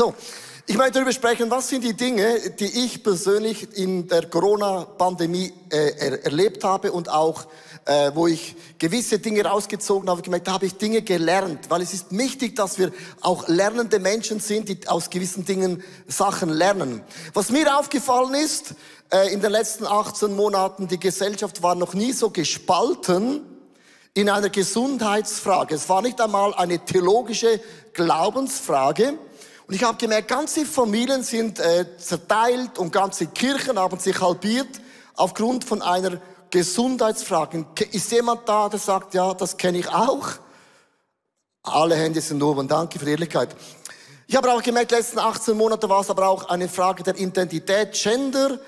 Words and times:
So, 0.00 0.14
ich 0.66 0.78
möchte 0.78 0.92
darüber 0.92 1.12
sprechen, 1.12 1.50
was 1.50 1.68
sind 1.68 1.84
die 1.84 1.92
Dinge, 1.92 2.52
die 2.58 2.84
ich 2.86 3.02
persönlich 3.02 3.76
in 3.76 4.08
der 4.08 4.30
Corona-Pandemie 4.30 5.52
äh, 5.68 5.90
er 5.98 6.24
erlebt 6.24 6.64
habe 6.64 6.90
und 6.90 7.10
auch 7.10 7.46
äh, 7.84 8.10
wo 8.14 8.26
ich 8.26 8.56
gewisse 8.78 9.18
Dinge 9.18 9.44
rausgezogen 9.44 10.08
habe, 10.08 10.22
gemerkt, 10.22 10.48
da 10.48 10.52
habe 10.52 10.64
ich 10.64 10.78
Dinge 10.78 11.02
gelernt, 11.02 11.68
weil 11.68 11.82
es 11.82 11.92
ist 11.92 12.16
wichtig, 12.16 12.56
dass 12.56 12.78
wir 12.78 12.92
auch 13.20 13.46
lernende 13.48 13.98
Menschen 13.98 14.40
sind, 14.40 14.70
die 14.70 14.88
aus 14.88 15.10
gewissen 15.10 15.44
Dingen 15.44 15.84
Sachen 16.08 16.48
lernen. 16.48 17.02
Was 17.34 17.50
mir 17.50 17.78
aufgefallen 17.78 18.32
ist, 18.32 18.76
äh, 19.12 19.30
in 19.34 19.42
den 19.42 19.52
letzten 19.52 19.84
18 19.84 20.34
Monaten, 20.34 20.88
die 20.88 20.98
Gesellschaft 20.98 21.62
war 21.62 21.74
noch 21.74 21.92
nie 21.92 22.12
so 22.12 22.30
gespalten 22.30 23.42
in 24.14 24.30
einer 24.30 24.48
Gesundheitsfrage. 24.48 25.74
Es 25.74 25.90
war 25.90 26.00
nicht 26.00 26.22
einmal 26.22 26.54
eine 26.54 26.82
theologische 26.82 27.60
Glaubensfrage. 27.92 29.18
Und 29.70 29.76
ich 29.76 29.84
habe 29.84 29.96
gemerkt, 29.98 30.26
ganze 30.26 30.66
Familien 30.66 31.22
sind 31.22 31.60
äh, 31.60 31.96
zerteilt 31.96 32.76
und 32.76 32.92
ganze 32.92 33.28
Kirchen 33.28 33.78
haben 33.78 34.00
sich 34.00 34.20
halbiert 34.20 34.66
aufgrund 35.14 35.62
von 35.62 35.80
einer 35.80 36.20
Gesundheitsfrage. 36.50 37.64
Ist 37.92 38.10
jemand 38.10 38.48
da, 38.48 38.68
der 38.68 38.80
sagt, 38.80 39.14
ja, 39.14 39.32
das 39.32 39.56
kenne 39.56 39.78
ich 39.78 39.88
auch? 39.88 40.26
Alle 41.62 41.94
Hände 41.94 42.20
sind 42.20 42.42
oben. 42.42 42.66
Danke 42.66 42.98
für 42.98 43.04
die 43.04 43.12
Ehrlichkeit. 43.12 43.54
Ich 44.26 44.34
habe 44.34 44.52
auch 44.52 44.60
gemerkt, 44.60 44.90
letzten 44.90 45.20
18 45.20 45.56
Monate 45.56 45.88
war 45.88 46.00
es 46.00 46.10
aber 46.10 46.26
auch 46.26 46.48
eine 46.48 46.68
Frage 46.68 47.04
der 47.04 47.16
Identität. 47.16 47.92
Gender 47.92 48.58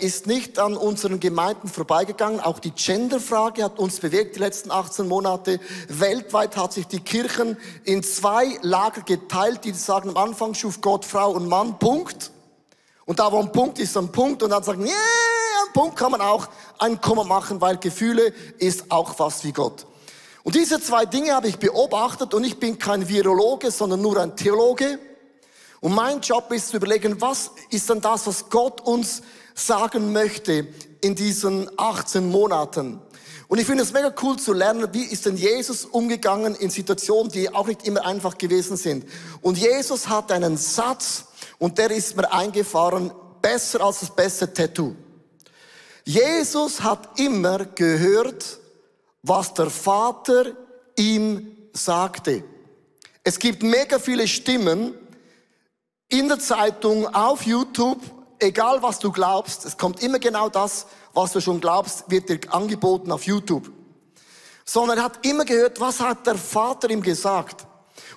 ist 0.00 0.26
nicht 0.26 0.58
an 0.58 0.76
unseren 0.76 1.20
Gemeinden 1.20 1.68
vorbeigegangen. 1.68 2.40
Auch 2.40 2.58
die 2.58 2.70
Genderfrage 2.70 3.62
hat 3.62 3.78
uns 3.78 4.00
bewegt 4.00 4.36
die 4.36 4.40
letzten 4.40 4.70
18 4.70 5.06
Monate. 5.06 5.60
Weltweit 5.88 6.56
hat 6.56 6.72
sich 6.72 6.86
die 6.86 7.00
Kirchen 7.00 7.58
in 7.84 8.02
zwei 8.02 8.58
Lager 8.62 9.02
geteilt, 9.02 9.64
die 9.64 9.72
sagen, 9.72 10.10
am 10.10 10.16
Anfang 10.16 10.54
schuf 10.54 10.80
Gott 10.80 11.04
Frau 11.04 11.32
und 11.32 11.48
Mann, 11.48 11.78
Punkt. 11.78 12.30
Und 13.04 13.18
da 13.18 13.30
wo 13.30 13.38
ein 13.38 13.52
Punkt 13.52 13.78
ist, 13.78 13.96
ein 13.96 14.10
Punkt. 14.10 14.42
Und 14.42 14.50
dann 14.50 14.62
sagen, 14.62 14.86
yeah, 14.86 14.94
am 15.66 15.72
Punkt 15.72 15.96
kann 15.96 16.12
man 16.12 16.20
auch 16.22 16.48
ein 16.78 17.00
Komma 17.00 17.24
machen, 17.24 17.60
weil 17.60 17.76
Gefühle 17.76 18.32
ist 18.58 18.90
auch 18.90 19.14
fast 19.14 19.44
wie 19.44 19.52
Gott. 19.52 19.86
Und 20.44 20.54
diese 20.54 20.80
zwei 20.80 21.04
Dinge 21.04 21.32
habe 21.34 21.48
ich 21.48 21.58
beobachtet 21.58 22.32
und 22.32 22.42
ich 22.44 22.58
bin 22.58 22.78
kein 22.78 23.06
Virologe, 23.06 23.70
sondern 23.70 24.00
nur 24.00 24.18
ein 24.18 24.34
Theologe. 24.34 24.98
Und 25.80 25.94
mein 25.94 26.20
Job 26.20 26.50
ist 26.52 26.68
zu 26.68 26.76
überlegen, 26.76 27.20
was 27.20 27.52
ist 27.70 27.88
denn 27.88 28.00
das, 28.00 28.26
was 28.26 28.48
Gott 28.48 28.80
uns 28.80 29.22
sagen 29.54 30.12
möchte 30.12 30.66
in 31.00 31.14
diesen 31.14 31.68
18 31.76 32.28
Monaten. 32.28 33.00
Und 33.48 33.58
ich 33.58 33.66
finde 33.66 33.82
es 33.82 33.92
mega 33.92 34.12
cool 34.22 34.38
zu 34.38 34.52
lernen, 34.52 34.88
wie 34.92 35.04
ist 35.04 35.24
denn 35.24 35.36
Jesus 35.36 35.84
umgegangen 35.86 36.54
in 36.54 36.70
Situationen, 36.70 37.32
die 37.32 37.52
auch 37.52 37.66
nicht 37.66 37.86
immer 37.86 38.04
einfach 38.04 38.36
gewesen 38.36 38.76
sind. 38.76 39.06
Und 39.40 39.56
Jesus 39.56 40.08
hat 40.08 40.30
einen 40.32 40.56
Satz 40.56 41.24
und 41.58 41.78
der 41.78 41.90
ist 41.90 42.14
mir 42.16 42.30
eingefahren, 42.30 43.10
besser 43.40 43.80
als 43.80 44.00
das 44.00 44.14
beste 44.14 44.52
Tattoo. 44.52 44.94
Jesus 46.04 46.82
hat 46.82 47.18
immer 47.18 47.64
gehört, 47.64 48.58
was 49.22 49.54
der 49.54 49.70
Vater 49.70 50.52
ihm 50.96 51.56
sagte. 51.72 52.44
Es 53.24 53.38
gibt 53.38 53.62
mega 53.62 53.98
viele 53.98 54.28
Stimmen 54.28 54.94
in 56.08 56.28
der 56.28 56.38
Zeitung, 56.38 57.06
auf 57.14 57.44
YouTube, 57.44 58.00
egal 58.38 58.82
was 58.82 58.98
du 58.98 59.12
glaubst, 59.12 59.64
es 59.64 59.76
kommt 59.76 60.02
immer 60.02 60.18
genau 60.18 60.48
das, 60.48 60.86
was 61.12 61.32
du 61.32 61.40
schon 61.40 61.60
glaubst, 61.60 62.10
wird 62.10 62.28
dir 62.28 62.40
angeboten 62.50 63.12
auf 63.12 63.24
YouTube. 63.24 63.70
Sondern 64.64 64.98
er 64.98 65.04
hat 65.04 65.24
immer 65.26 65.44
gehört, 65.44 65.80
was 65.80 66.00
hat 66.00 66.26
der 66.26 66.36
Vater 66.36 66.90
ihm 66.90 67.02
gesagt. 67.02 67.66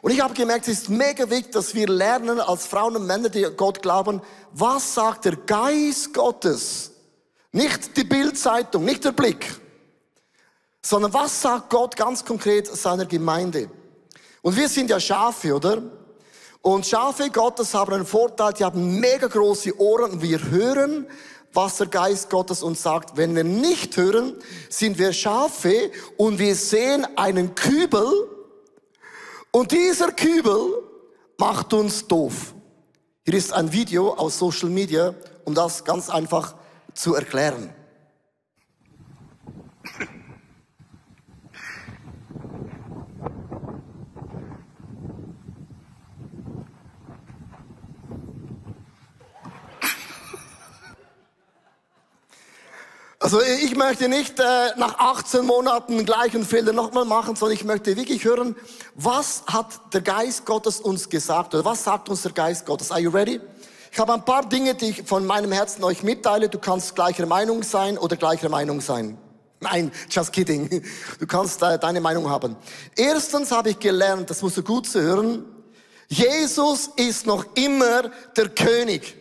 Und 0.02 0.12
ich 0.12 0.22
habe 0.22 0.34
gemerkt, 0.34 0.68
es 0.68 0.82
ist 0.82 0.90
mega 0.90 1.30
wichtig, 1.30 1.52
dass 1.52 1.76
wir 1.76 1.88
lernen 1.88 2.40
als 2.40 2.66
Frauen 2.66 2.96
und 2.96 3.06
Männer, 3.06 3.30
die 3.30 3.46
Gott 3.56 3.82
glauben, 3.82 4.22
was 4.52 4.94
sagt 4.94 5.26
der 5.26 5.36
Geist 5.36 6.14
Gottes? 6.14 6.92
Nicht 7.52 7.98
die 7.98 8.04
Bildzeitung, 8.04 8.86
nicht 8.86 9.04
der 9.04 9.12
Blick, 9.12 9.60
sondern 10.82 11.14
was 11.14 11.42
sagt 11.42 11.70
Gott 11.70 11.96
ganz 11.96 12.24
konkret 12.24 12.68
seiner 12.68 13.06
Gemeinde? 13.06 13.70
Und 14.42 14.56
wir 14.56 14.70
sind 14.70 14.90
ja 14.90 15.00
Schafe, 15.00 15.54
oder? 15.54 15.84
Und 16.62 16.86
Schafe 16.86 17.30
Gottes 17.32 17.74
haben 17.74 17.94
einen 17.94 18.06
Vorteil, 18.06 18.54
die 18.54 18.64
haben 18.64 19.00
mega 19.00 19.28
große 19.28 19.80
Ohren 19.80 20.12
und 20.12 20.22
wir 20.22 20.52
hören, 20.52 21.08
was 21.54 21.78
der 21.78 21.88
Geist 21.88 22.30
Gottes 22.30 22.62
uns 22.62 22.84
sagt. 22.84 23.18
Wenn 23.18 23.36
wir 23.36 23.44
nicht 23.44 23.98
hören, 23.98 24.36
sind 24.70 25.00
wir 25.00 25.12
Schafe 25.12 25.92
und 26.18 26.38
wir 26.38 26.56
sehen 26.56 27.08
einen 27.18 27.56
Kübel 27.56 28.30
und 29.52 29.72
dieser 29.72 30.12
Kübel 30.12 30.84
macht 31.38 31.74
uns 31.74 32.08
doof. 32.08 32.54
Hier 33.26 33.34
ist 33.34 33.54
ein 33.54 33.72
Video 33.74 34.14
aus 34.14 34.38
Social 34.38 34.70
Media, 34.70 35.16
um 35.46 35.56
das 35.56 35.84
ganz 35.84 36.10
einfach 36.10 36.56
zu 36.94 37.16
erklären. 37.16 37.74
Also 53.22 53.40
ich 53.40 53.76
möchte 53.76 54.10
nicht 54.10 54.40
äh, 54.40 54.44
nach 54.78 54.98
18 54.98 55.46
Monaten 55.46 56.06
gleichen 56.06 56.44
Fehler 56.44 56.74
nochmal 56.74 57.06
machen, 57.06 57.36
sondern 57.36 57.56
ich 57.56 57.64
möchte 57.64 57.96
wirklich 57.96 58.26
hören, 58.26 58.56
was 58.96 59.44
hat 59.46 59.94
der 59.94 60.02
Geist 60.02 60.44
Gottes 60.44 60.82
uns 60.82 61.08
gesagt 61.08 61.54
oder 61.54 61.64
was 61.64 61.84
sagt 61.84 62.10
uns 62.10 62.24
der 62.24 62.32
Geist 62.32 62.66
Gottes? 62.66 62.90
Are 62.90 63.00
you 63.00 63.12
ready? 63.12 63.40
Ich 63.92 64.00
habe 64.00 64.12
ein 64.16 64.26
paar 64.26 64.50
Dinge, 64.50 64.74
die 64.74 64.86
ich 64.90 65.04
von 65.04 65.24
meinem 65.28 65.52
Herzen 65.52 65.84
euch 65.84 66.02
mitteile. 66.02 66.50
Du 66.50 66.58
kannst 66.58 66.96
gleicher 66.96 67.28
Meinung 67.28 67.62
sein 67.62 68.00
oder 68.00 68.16
gleicher 68.16 68.50
Meinung 68.50 68.82
sein. 68.82 69.16
Nein, 69.60 69.92
just 70.10 70.34
kidding. 70.34 70.84
Du 71.20 71.28
kannst 71.28 71.62
äh, 71.62 71.78
deine 71.78 72.02
Meinung 72.02 72.28
haben. 72.28 72.56
Erstens 72.96 73.52
habe 73.52 73.70
ich 73.70 73.78
gelernt, 73.78 74.32
das 74.32 74.42
musst 74.42 74.58
du 74.58 74.64
gut 74.64 74.88
zu 74.88 75.00
hören, 75.00 75.46
Jesus 76.08 76.90
ist 76.96 77.28
noch 77.28 77.46
immer 77.54 78.10
der 78.36 78.50
König. 78.50 79.16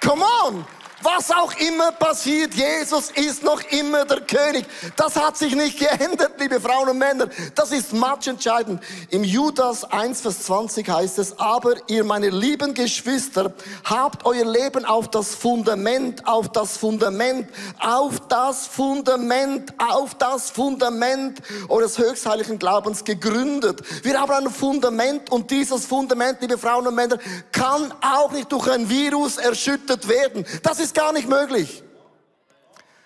Come 0.00 0.24
on! 0.44 0.64
Was 1.02 1.30
auch 1.30 1.54
immer 1.54 1.92
passiert, 1.92 2.52
Jesus 2.54 3.10
ist 3.12 3.42
noch 3.42 3.62
immer 3.70 4.04
der 4.04 4.20
König. 4.20 4.66
Das 4.96 5.16
hat 5.16 5.38
sich 5.38 5.54
nicht 5.54 5.78
geändert, 5.78 6.32
liebe 6.38 6.60
Frauen 6.60 6.90
und 6.90 6.98
Männer. 6.98 7.28
Das 7.54 7.72
ist 7.72 7.94
matchentscheidend. 7.94 8.82
Im 9.08 9.24
Judas 9.24 9.84
1, 9.84 10.20
Vers 10.20 10.42
20 10.42 10.86
heißt 10.86 11.18
es, 11.18 11.38
aber 11.38 11.74
ihr, 11.88 12.04
meine 12.04 12.28
lieben 12.28 12.74
Geschwister, 12.74 13.54
habt 13.84 14.26
euer 14.26 14.44
Leben 14.44 14.84
auf 14.84 15.08
das 15.08 15.34
Fundament, 15.34 16.26
auf 16.26 16.50
das 16.50 16.76
Fundament, 16.76 17.48
auf 17.78 18.20
das 18.28 18.66
Fundament, 18.66 19.72
auf 19.78 20.14
das 20.16 20.50
Fundament 20.50 21.40
eures 21.70 21.96
höchstheiligen 21.96 22.58
Glaubens 22.58 23.04
gegründet. 23.04 23.80
Wir 24.04 24.20
haben 24.20 24.32
ein 24.32 24.50
Fundament 24.50 25.30
und 25.30 25.50
dieses 25.50 25.86
Fundament, 25.86 26.42
liebe 26.42 26.58
Frauen 26.58 26.86
und 26.86 26.94
Männer, 26.94 27.16
kann 27.52 27.94
auch 28.02 28.32
nicht 28.32 28.52
durch 28.52 28.70
ein 28.70 28.90
Virus 28.90 29.38
erschüttert 29.38 30.06
werden. 30.06 30.44
Das 30.62 30.78
ist 30.78 30.89
ist 30.90 30.96
gar 30.96 31.12
nicht 31.12 31.28
möglich. 31.28 31.84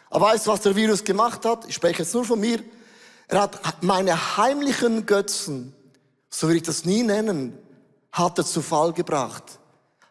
Aber 0.08 0.26
weißt 0.26 0.46
du, 0.46 0.52
was 0.52 0.62
der 0.62 0.74
Virus 0.74 1.04
gemacht 1.04 1.44
hat? 1.44 1.66
Ich 1.68 1.74
spreche 1.74 1.98
jetzt 2.02 2.14
nur 2.14 2.24
von 2.24 2.40
mir. 2.40 2.62
Er 3.28 3.42
hat 3.42 3.82
meine 3.82 4.36
heimlichen 4.38 5.04
Götzen, 5.04 5.74
so 6.30 6.48
will 6.48 6.56
ich 6.56 6.62
das 6.62 6.86
nie 6.86 7.02
nennen, 7.02 7.58
hat 8.10 8.38
er 8.38 8.46
zu 8.46 8.62
Fall 8.62 8.94
gebracht. 8.94 9.58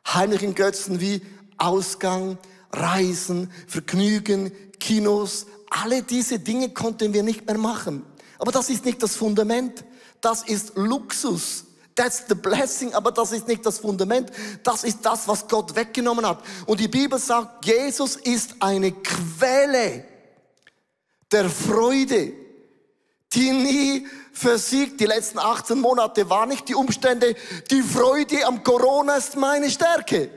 Heimlichen 0.08 0.54
Götzen 0.54 1.00
wie 1.00 1.26
Ausgang, 1.58 2.38
Reisen, 2.72 3.52
Vergnügen, 3.68 4.52
Kinos, 4.80 5.48
alle 5.70 6.04
diese 6.04 6.38
Dinge 6.38 6.70
konnten 6.70 7.12
wir 7.12 7.24
nicht 7.24 7.48
mehr 7.48 7.58
machen. 7.58 8.06
Aber 8.38 8.52
das 8.52 8.70
ist 8.70 8.86
nicht 8.86 9.02
das 9.02 9.16
Fundament. 9.16 9.84
Das 10.22 10.44
ist 10.44 10.74
Luxus. 10.76 11.66
That's 11.96 12.24
the 12.28 12.36
blessing, 12.36 12.94
aber 12.94 13.12
das 13.12 13.32
ist 13.32 13.48
nicht 13.48 13.66
das 13.66 13.80
Fundament. 13.80 14.32
Das 14.64 14.84
ist 14.84 15.00
das, 15.06 15.28
was 15.28 15.48
Gott 15.48 15.76
weggenommen 15.76 16.26
hat. 16.26 16.40
Und 16.66 16.80
die 16.80 16.88
Bibel 16.88 17.20
sagt, 17.20 17.66
Jesus 17.66 18.16
ist 18.16 18.56
eine 18.60 18.92
Quelle 18.92 20.06
der 21.32 21.50
Freude, 21.50 22.34
die 23.34 23.52
nie 23.52 24.08
versiegt. 24.32 25.00
Die 25.00 25.06
letzten 25.06 25.40
18 25.40 25.80
Monate 25.80 26.30
waren 26.30 26.50
nicht 26.50 26.68
die 26.68 26.76
Umstände. 26.76 27.36
Die 27.70 27.82
Freude 27.82 28.46
am 28.46 28.64
Corona 28.64 29.18
ist 29.18 29.36
meine 29.36 29.70
Stärke. 29.70 30.30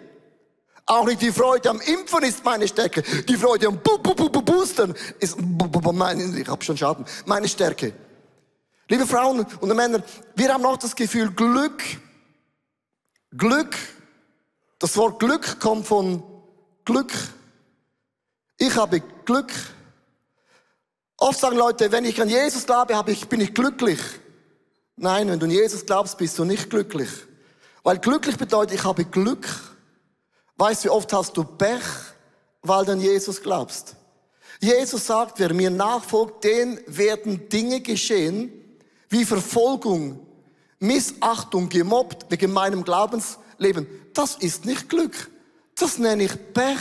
Auch 0.85 1.07
nicht 1.07 1.21
die 1.21 1.33
Freude 1.33 1.71
am 1.71 1.81
Impfen 1.81 2.23
ist 2.23 2.45
meine 2.45 2.69
Stärke. 2.69 3.03
Die 3.03 3.37
Freude 3.37 3.67
am 3.67 3.79
Bu 3.79 3.99
Bu 3.99 4.15
Bu 4.15 4.29
Bu 4.29 4.43
Boostern 4.43 4.95
ist, 5.19 5.37
meine, 5.93 6.39
ich 6.39 6.49
habe 6.49 6.63
schon 6.63 6.77
Schaden, 6.77 7.05
meine 7.25 7.49
Stärke. 7.49 7.93
Liebe 8.89 9.05
Frauen 9.05 9.45
und 9.61 9.75
Männer, 9.75 10.01
wir 10.37 10.55
haben 10.55 10.65
auch 10.65 10.77
das 10.77 10.95
Gefühl, 10.95 11.33
Glück, 11.33 11.83
Glück, 13.37 13.77
das 14.79 14.97
Wort 14.97 15.19
Glück 15.19 15.59
kommt 15.59 15.89
von 15.89 16.23
Glück. 16.85 17.13
Ich 18.59 18.77
habe 18.77 19.03
Glück. 19.25 19.53
Oft 21.17 21.41
sagen 21.41 21.57
Leute, 21.57 21.91
wenn 21.91 22.05
ich 22.05 22.23
an 22.23 22.29
Jesus 22.29 22.65
glaube, 22.65 22.95
bin 23.29 23.41
ich 23.41 23.55
glücklich. 23.55 23.99
Nein, 24.95 25.29
wenn 25.31 25.41
du 25.41 25.47
an 25.47 25.51
Jesus 25.51 25.85
glaubst, 25.85 26.17
bist 26.17 26.39
du 26.39 26.45
nicht 26.45 26.71
glücklich. 26.71 27.11
Weil 27.83 27.99
glücklich 27.99 28.37
bedeutet, 28.37 28.79
ich 28.79 28.85
habe 28.85 29.05
Glück. 29.05 29.49
Weißt 30.59 30.85
du, 30.85 30.89
wie 30.89 30.93
oft 30.93 31.13
hast 31.13 31.37
du 31.37 31.43
Pech, 31.43 31.83
weil 32.63 32.85
du 32.85 32.93
an 32.93 33.01
Jesus 33.01 33.43
glaubst? 33.43 33.97
Jesus 34.61 35.07
sagt, 35.07 35.41
wer 35.41 35.53
mir 35.53 35.71
nachfolgt, 35.71 36.45
den 36.45 36.81
werden 36.87 37.49
Dinge 37.49 37.81
geschehen, 37.81 38.63
wie 39.09 39.25
Verfolgung, 39.25 40.27
Missachtung, 40.79 41.69
gemobbt 41.69 42.27
wegen 42.31 42.53
meinem 42.53 42.85
Glaubensleben. 42.85 43.87
Das 44.13 44.37
ist 44.37 44.65
nicht 44.65 44.89
Glück. 44.89 45.31
Das 45.79 45.99
nenne 45.99 46.25
ich 46.25 46.53
Pech. 46.53 46.79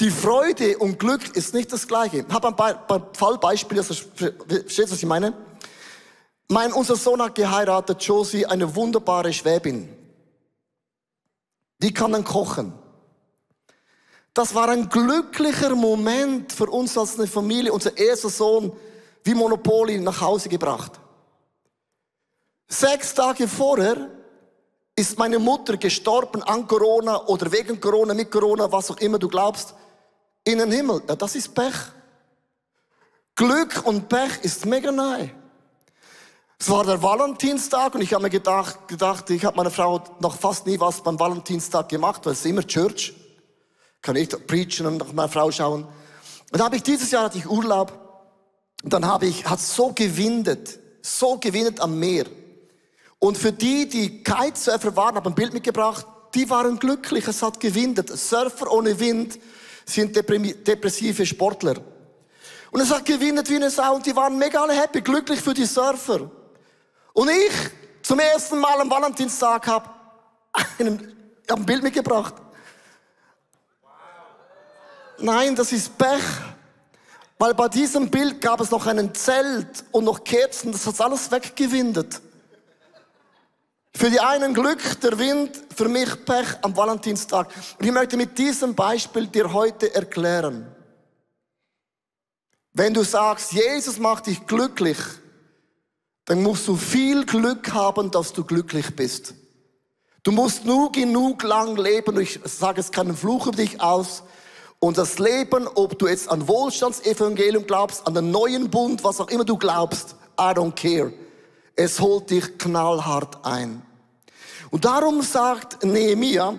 Die 0.00 0.10
Freude 0.10 0.78
und 0.78 0.98
Glück 0.98 1.36
ist 1.36 1.52
nicht 1.52 1.72
das 1.72 1.86
Gleiche. 1.86 2.24
Ich 2.26 2.34
habe 2.34 2.48
ein 2.48 3.02
Fallbeispiel, 3.12 3.78
also 3.78 3.94
verstehst 3.94 4.78
du, 4.78 4.92
was 4.92 4.98
ich 4.98 5.06
meine? 5.06 5.34
Mein, 6.48 6.72
unser 6.72 6.96
Sohn 6.96 7.20
hat 7.22 7.34
geheiratet, 7.34 8.02
Josie, 8.02 8.46
eine 8.46 8.74
wunderbare 8.74 9.32
Schwäbin. 9.32 9.88
Die 11.82 11.92
kann 11.92 12.12
dann 12.12 12.24
kochen. 12.24 12.72
Das 14.34 14.54
war 14.54 14.68
ein 14.68 14.88
glücklicher 14.88 15.74
Moment 15.74 16.52
für 16.52 16.66
uns 16.66 16.96
als 16.96 17.18
eine 17.18 17.26
Familie, 17.26 17.72
unser 17.72 17.96
erster 17.96 18.30
Sohn 18.30 18.72
wie 19.24 19.34
Monopoly 19.34 19.98
nach 19.98 20.20
Hause 20.20 20.48
gebracht. 20.48 20.92
Sechs 22.68 23.14
Tage 23.14 23.48
vorher 23.48 24.08
ist 24.94 25.18
meine 25.18 25.38
Mutter 25.38 25.76
gestorben 25.76 26.42
an 26.42 26.66
Corona 26.66 27.26
oder 27.26 27.50
wegen 27.50 27.80
Corona, 27.80 28.14
mit 28.14 28.30
Corona, 28.30 28.70
was 28.70 28.90
auch 28.90 28.98
immer 28.98 29.18
du 29.18 29.28
glaubst, 29.28 29.74
in 30.44 30.58
den 30.58 30.70
Himmel. 30.70 31.02
Ja, 31.08 31.16
das 31.16 31.34
ist 31.34 31.54
Pech. 31.54 31.74
Glück 33.34 33.82
und 33.84 34.08
Pech 34.08 34.42
ist 34.42 34.66
mega 34.66 34.92
nahe. 34.92 35.30
Es 36.58 36.68
war 36.68 36.84
der 36.84 37.02
Valentinstag 37.02 37.94
und 37.94 38.02
ich 38.02 38.12
habe 38.12 38.24
mir 38.24 38.30
gedacht, 38.30 38.86
gedacht 38.86 39.30
ich 39.30 39.44
habe 39.44 39.56
meiner 39.56 39.70
Frau 39.70 40.02
noch 40.20 40.36
fast 40.36 40.66
nie 40.66 40.78
was 40.78 41.02
beim 41.02 41.18
Valentinstag 41.18 41.88
gemacht, 41.88 42.26
weil 42.26 42.34
es 42.34 42.40
ist 42.40 42.46
immer 42.46 42.66
Church. 42.66 43.14
Kann 44.02 44.16
ich 44.16 44.28
preachen 44.46 44.86
und 44.86 44.98
nach 44.98 45.12
meiner 45.12 45.28
Frau 45.28 45.50
schauen. 45.50 45.84
Und 45.84 45.92
dann 46.52 46.62
habe 46.62 46.76
ich 46.76 46.82
dieses 46.82 47.10
Jahr 47.10 47.24
hatte 47.24 47.38
ich 47.38 47.48
Urlaub 47.48 48.09
dann 48.82 49.06
habe 49.06 49.26
ich, 49.26 49.44
hat 49.44 49.60
so 49.60 49.92
gewindet, 49.92 50.78
so 51.02 51.36
gewindet 51.38 51.80
am 51.80 51.98
Meer. 51.98 52.26
Und 53.18 53.36
für 53.36 53.52
die, 53.52 53.88
die 53.88 54.22
Kitesurfer 54.22 54.96
waren, 54.96 55.16
habe 55.16 55.28
ein 55.28 55.34
Bild 55.34 55.52
mitgebracht, 55.52 56.06
die 56.34 56.48
waren 56.48 56.78
glücklich, 56.78 57.26
es 57.28 57.42
hat 57.42 57.60
gewindet. 57.60 58.08
Surfer 58.08 58.70
ohne 58.70 58.98
Wind 58.98 59.38
sind 59.84 60.16
depressive 60.16 61.26
Sportler. 61.26 61.74
Und 62.70 62.80
es 62.80 62.90
hat 62.90 63.04
gewindet 63.04 63.50
wie 63.50 63.56
eine 63.56 63.70
Sau 63.70 63.96
und 63.96 64.06
die 64.06 64.14
waren 64.14 64.38
mega 64.38 64.66
happy, 64.68 65.00
glücklich 65.00 65.40
für 65.40 65.52
die 65.52 65.66
Surfer. 65.66 66.30
Und 67.12 67.28
ich 67.28 67.52
zum 68.02 68.20
ersten 68.20 68.58
Mal 68.58 68.80
am 68.80 68.90
Valentinstag 68.90 69.66
habe 69.66 69.90
ein, 70.78 71.14
hab 71.48 71.58
ein 71.58 71.66
Bild 71.66 71.82
mitgebracht. 71.82 72.34
Nein, 75.18 75.54
das 75.54 75.72
ist 75.72 75.98
Pech. 75.98 76.22
Weil 77.40 77.54
bei 77.54 77.68
diesem 77.68 78.10
Bild 78.10 78.42
gab 78.42 78.60
es 78.60 78.70
noch 78.70 78.86
einen 78.86 79.14
Zelt 79.14 79.84
und 79.92 80.04
noch 80.04 80.22
Kerzen, 80.24 80.72
das 80.72 80.86
hat 80.86 81.00
alles 81.00 81.30
weggewindet. 81.30 82.20
Für 83.94 84.10
die 84.10 84.20
einen 84.20 84.52
Glück, 84.52 85.00
der 85.00 85.18
Wind, 85.18 85.58
für 85.74 85.88
mich 85.88 86.22
Pech 86.26 86.48
am 86.60 86.76
Valentinstag. 86.76 87.50
Und 87.78 87.86
ich 87.86 87.92
möchte 87.92 88.18
mit 88.18 88.36
diesem 88.36 88.74
Beispiel 88.74 89.26
dir 89.26 89.54
heute 89.54 89.94
erklären. 89.94 90.70
Wenn 92.74 92.92
du 92.92 93.02
sagst, 93.04 93.52
Jesus 93.52 93.98
macht 93.98 94.26
dich 94.26 94.46
glücklich, 94.46 94.98
dann 96.26 96.42
musst 96.42 96.68
du 96.68 96.76
viel 96.76 97.24
Glück 97.24 97.72
haben, 97.72 98.10
dass 98.10 98.34
du 98.34 98.44
glücklich 98.44 98.94
bist. 98.94 99.32
Du 100.24 100.30
musst 100.30 100.66
nur 100.66 100.92
genug 100.92 101.42
lang 101.42 101.74
leben, 101.78 102.20
ich 102.20 102.38
sage 102.44 102.80
es 102.80 102.92
keinen 102.92 103.16
Fluch 103.16 103.46
über 103.46 103.56
dich 103.56 103.80
aus, 103.80 104.24
und 104.80 104.96
das 104.96 105.18
Leben, 105.18 105.68
ob 105.74 105.98
du 105.98 106.08
jetzt 106.08 106.28
an 106.28 106.48
Wohlstandsevangelium 106.48 107.66
glaubst, 107.66 108.06
an 108.06 108.14
den 108.14 108.30
neuen 108.30 108.70
Bund, 108.70 109.04
was 109.04 109.20
auch 109.20 109.28
immer 109.28 109.44
du 109.44 109.56
glaubst, 109.56 110.16
I 110.38 110.52
don't 110.54 110.74
care. 110.74 111.12
Es 111.76 112.00
holt 112.00 112.30
dich 112.30 112.58
knallhart 112.58 113.44
ein. 113.44 113.82
Und 114.70 114.84
darum 114.86 115.20
sagt 115.22 115.84
Nehemiah, 115.84 116.58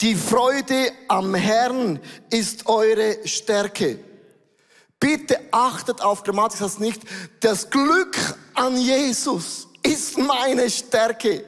die 0.00 0.14
Freude 0.14 0.92
am 1.08 1.34
Herrn 1.34 2.00
ist 2.30 2.66
eure 2.66 3.18
Stärke. 3.26 3.98
Bitte 4.98 5.38
achtet 5.50 6.00
auf 6.00 6.22
Grammatik, 6.22 6.60
das 6.60 6.70
heißt 6.72 6.80
nicht, 6.80 7.02
das 7.40 7.68
Glück 7.68 8.16
an 8.54 8.78
Jesus 8.78 9.68
ist 9.82 10.18
meine 10.18 10.68
Stärke. 10.68 11.44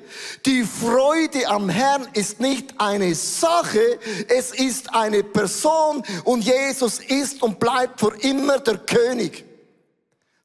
Die 0.47 0.65
Freude 0.65 1.47
am 1.49 1.69
Herrn 1.69 2.09
ist 2.15 2.41
nicht 2.41 2.75
eine 2.79 3.15
Sache, 3.15 3.99
es 4.29 4.53
ist 4.53 4.95
eine 4.95 5.23
Person 5.23 6.03
und 6.25 6.43
Jesus 6.45 6.99
ist 6.99 7.43
und 7.43 7.61
bleibt 7.61 8.01
für 8.01 8.15
immer 8.21 8.59
der 8.59 8.79
König. 8.79 9.45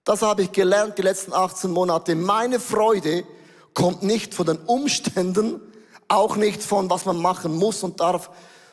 Das 0.03 0.21
habe 0.21 0.43
ich 0.43 0.51
gelernt 0.51 0.97
die 0.97 1.01
letzten 1.01 1.33
18 1.33 1.71
Monate. 1.71 2.15
Meine 2.15 2.59
Freude 2.59 3.25
kommt 3.73 4.03
nicht 4.03 4.33
von 4.33 4.45
den 4.45 4.57
Umständen, 4.59 5.61
auch 6.07 6.35
nicht 6.35 6.63
von 6.63 6.89
was 6.89 7.05
man 7.05 7.17
machen 7.17 7.55
muss 7.55 7.83
und 7.83 7.99
darf. 7.99 8.29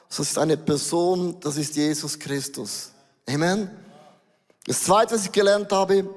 Das 0.09 0.21
ist 0.21 0.39
eine 0.39 0.57
Person, 0.57 1.37
das 1.41 1.57
ist 1.57 1.75
Jesus 1.75 2.19
Christus. 2.19 2.93
Amen. 3.29 3.71
Das 4.67 4.85
zweite, 4.85 5.15
was 5.15 5.25
ich 5.27 5.33
gelernt 5.33 5.73
habe, 5.73 6.09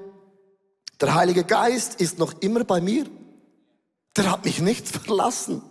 der 0.99 1.13
Heilige 1.13 1.43
Geist 1.43 2.01
ist 2.01 2.17
noch 2.17 2.33
immer 2.41 2.63
bei 2.63 2.81
mir. 2.81 3.05
Der 4.15 4.31
hat 4.31 4.45
mich 4.45 4.59
nicht 4.59 4.87
verlassen. 5.05 5.61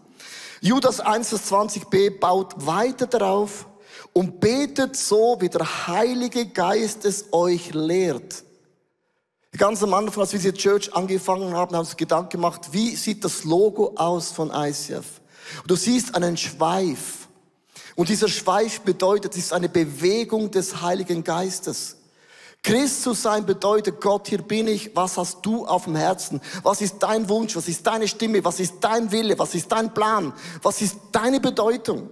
Judas 0.60 1.00
1, 1.00 1.28
Vers 1.28 1.52
20b 1.52 2.18
baut 2.18 2.66
weiter 2.66 3.06
darauf 3.06 3.66
und 4.12 4.40
betet 4.40 4.96
so, 4.96 5.36
wie 5.40 5.48
der 5.48 5.86
Heilige 5.86 6.46
Geist 6.46 7.04
es 7.04 7.32
euch 7.32 7.74
lehrt. 7.74 8.44
Ganz 9.56 9.82
am 9.82 9.94
Anfang, 9.94 10.22
als 10.22 10.32
wir 10.32 10.38
diese 10.38 10.52
Church 10.52 10.94
angefangen 10.94 11.52
haben, 11.54 11.56
haben 11.56 11.72
wir 11.72 11.78
uns 11.80 11.96
Gedanken 11.96 12.30
gemacht, 12.30 12.68
wie 12.72 12.94
sieht 12.94 13.24
das 13.24 13.44
Logo 13.44 13.94
aus 13.96 14.30
von 14.30 14.50
ICF? 14.50 15.20
Und 15.62 15.70
du 15.70 15.76
siehst 15.76 16.14
einen 16.14 16.36
Schweif. 16.36 17.28
Und 17.94 18.10
dieser 18.10 18.28
Schweif 18.28 18.80
bedeutet, 18.82 19.32
es 19.32 19.38
ist 19.38 19.52
eine 19.52 19.70
Bewegung 19.70 20.50
des 20.50 20.82
Heiligen 20.82 21.24
Geistes. 21.24 21.96
Christ 22.66 23.04
zu 23.04 23.12
sein 23.12 23.46
bedeutet, 23.46 24.00
Gott, 24.00 24.26
hier 24.26 24.42
bin 24.42 24.66
ich, 24.66 24.90
was 24.96 25.16
hast 25.16 25.46
du 25.46 25.64
auf 25.66 25.84
dem 25.84 25.94
Herzen? 25.94 26.40
Was 26.64 26.80
ist 26.80 26.98
dein 26.98 27.28
Wunsch? 27.28 27.54
Was 27.54 27.68
ist 27.68 27.86
deine 27.86 28.08
Stimme? 28.08 28.44
Was 28.44 28.58
ist 28.58 28.74
dein 28.80 29.12
Wille? 29.12 29.38
Was 29.38 29.54
ist 29.54 29.70
dein 29.70 29.94
Plan? 29.94 30.32
Was 30.62 30.82
ist 30.82 30.96
deine 31.12 31.38
Bedeutung? 31.38 32.02
Und 32.02 32.10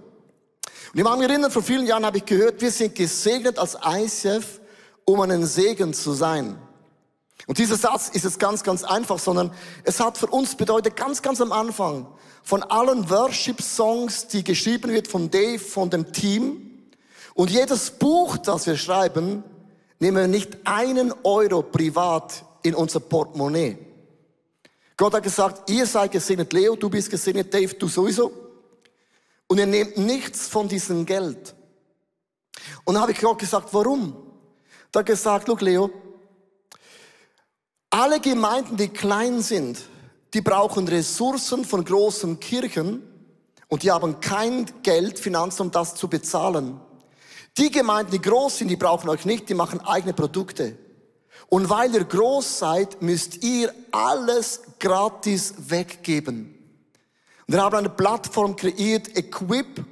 ich 0.93 1.03
mag 1.03 1.19
mich 1.19 1.27
erinnern, 1.27 1.51
vor 1.51 1.61
vielen 1.61 1.85
Jahren 1.85 2.05
habe 2.05 2.19
ich 2.19 2.25
gehört, 2.25 2.61
wir 2.61 2.71
sind 2.71 2.95
gesegnet 2.95 3.59
als 3.59 3.77
ICF, 3.85 4.61
um 5.03 5.19
einen 5.19 5.45
Segen 5.45 5.93
zu 5.93 6.13
sein. 6.13 6.57
Und 7.47 7.57
dieser 7.57 7.75
Satz 7.75 8.07
ist 8.07 8.23
jetzt 8.23 8.39
ganz, 8.39 8.63
ganz 8.63 8.85
einfach, 8.85 9.19
sondern 9.19 9.51
es 9.83 9.99
hat 9.99 10.17
für 10.17 10.27
uns 10.27 10.55
bedeutet, 10.55 10.95
ganz, 10.95 11.21
ganz 11.21 11.41
am 11.41 11.51
Anfang, 11.51 12.07
von 12.43 12.63
allen 12.63 13.09
Worship-Songs, 13.09 14.27
die 14.27 14.45
geschrieben 14.45 14.89
wird 14.93 15.09
von 15.09 15.29
Dave, 15.29 15.59
von 15.59 15.89
dem 15.89 16.13
Team, 16.13 16.61
und 17.33 17.49
jedes 17.49 17.91
Buch, 17.91 18.37
das 18.37 18.65
wir 18.67 18.77
schreiben, 18.77 19.43
nehmen 19.99 20.17
wir 20.17 20.27
nicht 20.27 20.57
einen 20.65 21.13
Euro 21.23 21.61
privat 21.61 22.45
in 22.63 22.75
unser 22.75 22.99
Portemonnaie. 22.99 23.77
Gott 24.97 25.13
hat 25.13 25.23
gesagt, 25.23 25.69
ihr 25.69 25.85
seid 25.85 26.11
gesegnet, 26.11 26.53
Leo, 26.53 26.75
du 26.75 26.89
bist 26.89 27.09
gesegnet, 27.09 27.53
Dave, 27.53 27.73
du 27.75 27.87
sowieso. 27.87 28.31
Und 29.47 29.57
ihr 29.57 29.65
nehmt 29.65 29.97
nichts 29.97 30.47
von 30.47 30.67
diesem 30.67 31.05
Geld. 31.05 31.53
Und 32.85 32.95
dann 32.95 33.01
habe 33.01 33.11
ich 33.11 33.19
Gott 33.19 33.39
gesagt, 33.39 33.69
warum? 33.73 34.15
Da 34.91 34.99
hat 34.99 35.07
gesagt, 35.07 35.47
look, 35.47 35.61
Leo, 35.61 35.91
alle 37.89 38.19
Gemeinden, 38.19 38.77
die 38.77 38.89
klein 38.89 39.41
sind, 39.41 39.81
die 40.33 40.41
brauchen 40.41 40.87
Ressourcen 40.87 41.65
von 41.65 41.83
großen 41.83 42.39
Kirchen 42.39 43.03
und 43.67 43.83
die 43.83 43.91
haben 43.91 44.19
kein 44.19 44.65
Geld, 44.83 45.19
Finanzen, 45.19 45.63
um 45.63 45.71
das 45.71 45.95
zu 45.95 46.07
bezahlen. 46.07 46.79
Die 47.57 47.71
Gemeinden, 47.71 48.11
die 48.11 48.21
groß 48.21 48.57
sind, 48.57 48.67
die 48.67 48.75
brauchen 48.75 49.09
euch 49.09 49.25
nicht, 49.25 49.47
die 49.47 49.53
machen 49.53 49.79
eigene 49.81 50.13
Produkte. 50.13 50.77
Und 51.47 51.69
weil 51.69 51.93
ihr 51.93 52.03
groß 52.03 52.59
seid, 52.59 53.01
müsst 53.01 53.43
ihr 53.43 53.73
alles 53.91 54.61
gratis 54.79 55.53
weggeben. 55.57 56.53
Und 57.47 57.53
wir 57.53 57.63
haben 57.63 57.77
eine 57.77 57.89
Plattform 57.89 58.55
kreiert, 58.55 59.15
Equip. 59.15 59.85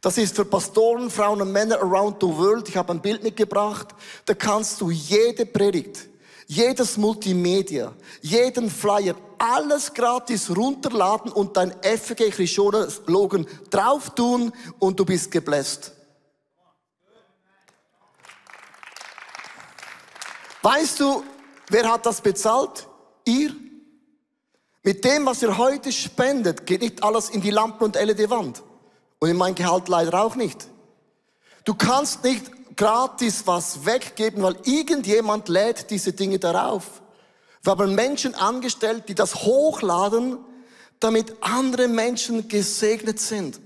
Das 0.00 0.18
ist 0.18 0.36
für 0.36 0.44
Pastoren, 0.44 1.08
Frauen 1.08 1.40
und 1.40 1.52
Männer 1.52 1.80
around 1.80 2.16
the 2.20 2.26
world. 2.26 2.68
Ich 2.68 2.76
habe 2.76 2.92
ein 2.92 3.00
Bild 3.00 3.22
mitgebracht. 3.22 3.88
Da 4.26 4.34
kannst 4.34 4.78
du 4.80 4.90
jede 4.90 5.46
Predigt, 5.46 6.08
jedes 6.46 6.98
Multimedia, 6.98 7.94
jeden 8.20 8.68
Flyer, 8.68 9.14
alles 9.38 9.94
gratis 9.94 10.54
runterladen 10.54 11.32
und 11.32 11.56
dein 11.56 11.72
FG 11.80 12.30
Krishona 12.30 12.88
Logan 13.06 13.46
drauf 13.70 14.10
tun 14.10 14.52
und 14.78 15.00
du 15.00 15.06
bist 15.06 15.30
gebläst. 15.30 15.93
Weißt 20.64 20.98
du, 20.98 21.22
wer 21.68 21.92
hat 21.92 22.06
das 22.06 22.22
bezahlt? 22.22 22.88
Ihr. 23.26 23.54
Mit 24.82 25.04
dem, 25.04 25.26
was 25.26 25.42
ihr 25.42 25.58
heute 25.58 25.92
spendet, 25.92 26.64
geht 26.64 26.80
nicht 26.80 27.02
alles 27.02 27.28
in 27.28 27.42
die 27.42 27.50
Lampen- 27.50 27.84
und 27.84 27.96
LED-Wand. 27.96 28.62
Und 29.18 29.28
in 29.28 29.36
mein 29.36 29.54
Gehalt 29.54 29.88
leider 29.88 30.22
auch 30.22 30.36
nicht. 30.36 30.66
Du 31.66 31.74
kannst 31.74 32.24
nicht 32.24 32.50
gratis 32.78 33.46
was 33.46 33.84
weggeben, 33.84 34.42
weil 34.42 34.56
irgendjemand 34.64 35.50
lädt 35.50 35.90
diese 35.90 36.14
Dinge 36.14 36.38
darauf. 36.38 37.02
Wir 37.62 37.72
haben 37.72 37.94
Menschen 37.94 38.34
angestellt, 38.34 39.04
die 39.08 39.14
das 39.14 39.34
hochladen, 39.34 40.38
damit 40.98 41.34
andere 41.42 41.88
Menschen 41.88 42.48
gesegnet 42.48 43.20
sind. 43.20 43.60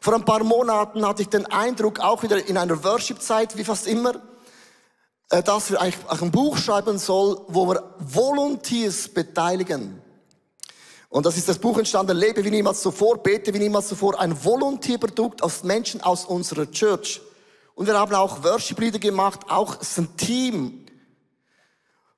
Vor 0.00 0.14
ein 0.14 0.24
paar 0.24 0.44
Monaten 0.44 1.06
hatte 1.06 1.20
ich 1.20 1.28
den 1.28 1.44
Eindruck, 1.44 2.00
auch 2.00 2.22
wieder 2.22 2.48
in 2.48 2.56
einer 2.56 2.82
Worship-Zeit, 2.84 3.58
wie 3.58 3.64
fast 3.64 3.86
immer, 3.86 4.14
dass 5.30 5.70
wir 5.70 5.80
eigentlich 5.80 6.04
ein 6.08 6.30
Buch 6.30 6.56
schreiben 6.58 6.98
soll, 6.98 7.40
wo 7.46 7.68
wir 7.68 7.94
Volunteers 8.00 9.08
beteiligen. 9.08 10.02
Und 11.08 11.24
das 11.24 11.36
ist 11.36 11.48
das 11.48 11.58
Buch 11.58 11.78
entstanden, 11.78 12.16
Lebe 12.16 12.44
wie 12.44 12.50
niemals 12.50 12.82
zuvor, 12.82 13.22
bete 13.22 13.54
wie 13.54 13.58
niemals 13.58 13.88
zuvor, 13.88 14.18
ein 14.20 14.44
Volunteerprodukt 14.44 15.42
aus 15.42 15.62
Menschen 15.62 16.00
aus 16.02 16.24
unserer 16.24 16.70
Church. 16.70 17.20
Und 17.74 17.86
wir 17.86 17.98
haben 17.98 18.14
auch 18.14 18.42
Worship-Lieder 18.42 18.98
gemacht, 18.98 19.40
auch 19.48 19.76
ein 19.96 20.16
Team. 20.16 20.86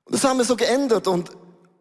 Und 0.05 0.15
das 0.15 0.23
haben 0.23 0.37
wir 0.37 0.45
so 0.45 0.55
geändert. 0.55 1.07
Und 1.07 1.31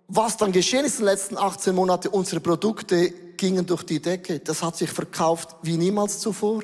was 0.09 0.37
dann 0.37 0.53
geschehen 0.53 0.85
ist 0.85 1.01
in 1.01 1.07
den 1.07 1.15
letzten 1.15 1.39
18 1.39 1.75
Monaten, 1.75 2.09
unsere 2.09 2.41
Produkte 2.41 3.11
gingen 3.11 3.67
durch 3.67 3.83
die 3.83 4.01
Decke. 4.01 4.39
Das 4.39 4.63
hat 4.63 4.77
sich 4.77 4.91
verkauft 4.91 5.57
wie 5.63 5.77
niemals 5.79 6.19
zuvor. 6.19 6.63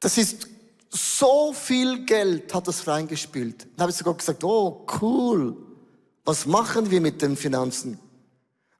Das 0.00 0.18
ist 0.18 0.48
so 0.92 1.52
viel 1.54 2.04
Geld 2.04 2.52
hat 2.52 2.68
das 2.68 2.86
reingespielt. 2.86 3.62
Dann 3.62 3.82
habe 3.82 3.90
ich 3.90 3.96
sogar 3.96 4.14
gesagt, 4.14 4.44
oh 4.44 4.86
cool, 5.00 5.56
was 6.24 6.46
machen 6.46 6.90
wir 6.90 7.00
mit 7.00 7.22
den 7.22 7.36
Finanzen? 7.36 7.98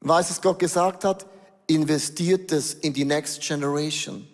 Weißt 0.00 0.28
du, 0.28 0.34
was 0.34 0.42
Gott 0.42 0.58
gesagt 0.58 1.04
hat? 1.04 1.26
Investiert 1.66 2.52
es 2.52 2.74
in 2.74 2.92
die 2.92 3.04
Next 3.04 3.40
Generation. 3.40 4.28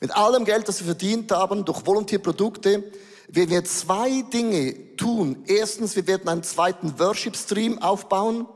Mit 0.00 0.14
allem 0.14 0.44
Geld, 0.44 0.68
das 0.68 0.78
wir 0.80 0.86
verdient 0.86 1.32
haben, 1.32 1.64
durch 1.64 1.84
Volontierprodukte, 1.84 2.84
werden 3.28 3.50
wir 3.50 3.64
zwei 3.64 4.22
Dinge 4.22 4.96
tun. 4.96 5.42
Erstens, 5.46 5.96
wir 5.96 6.06
werden 6.06 6.28
einen 6.28 6.42
zweiten 6.42 6.98
Worship-Stream 6.98 7.82
aufbauen. 7.82 8.46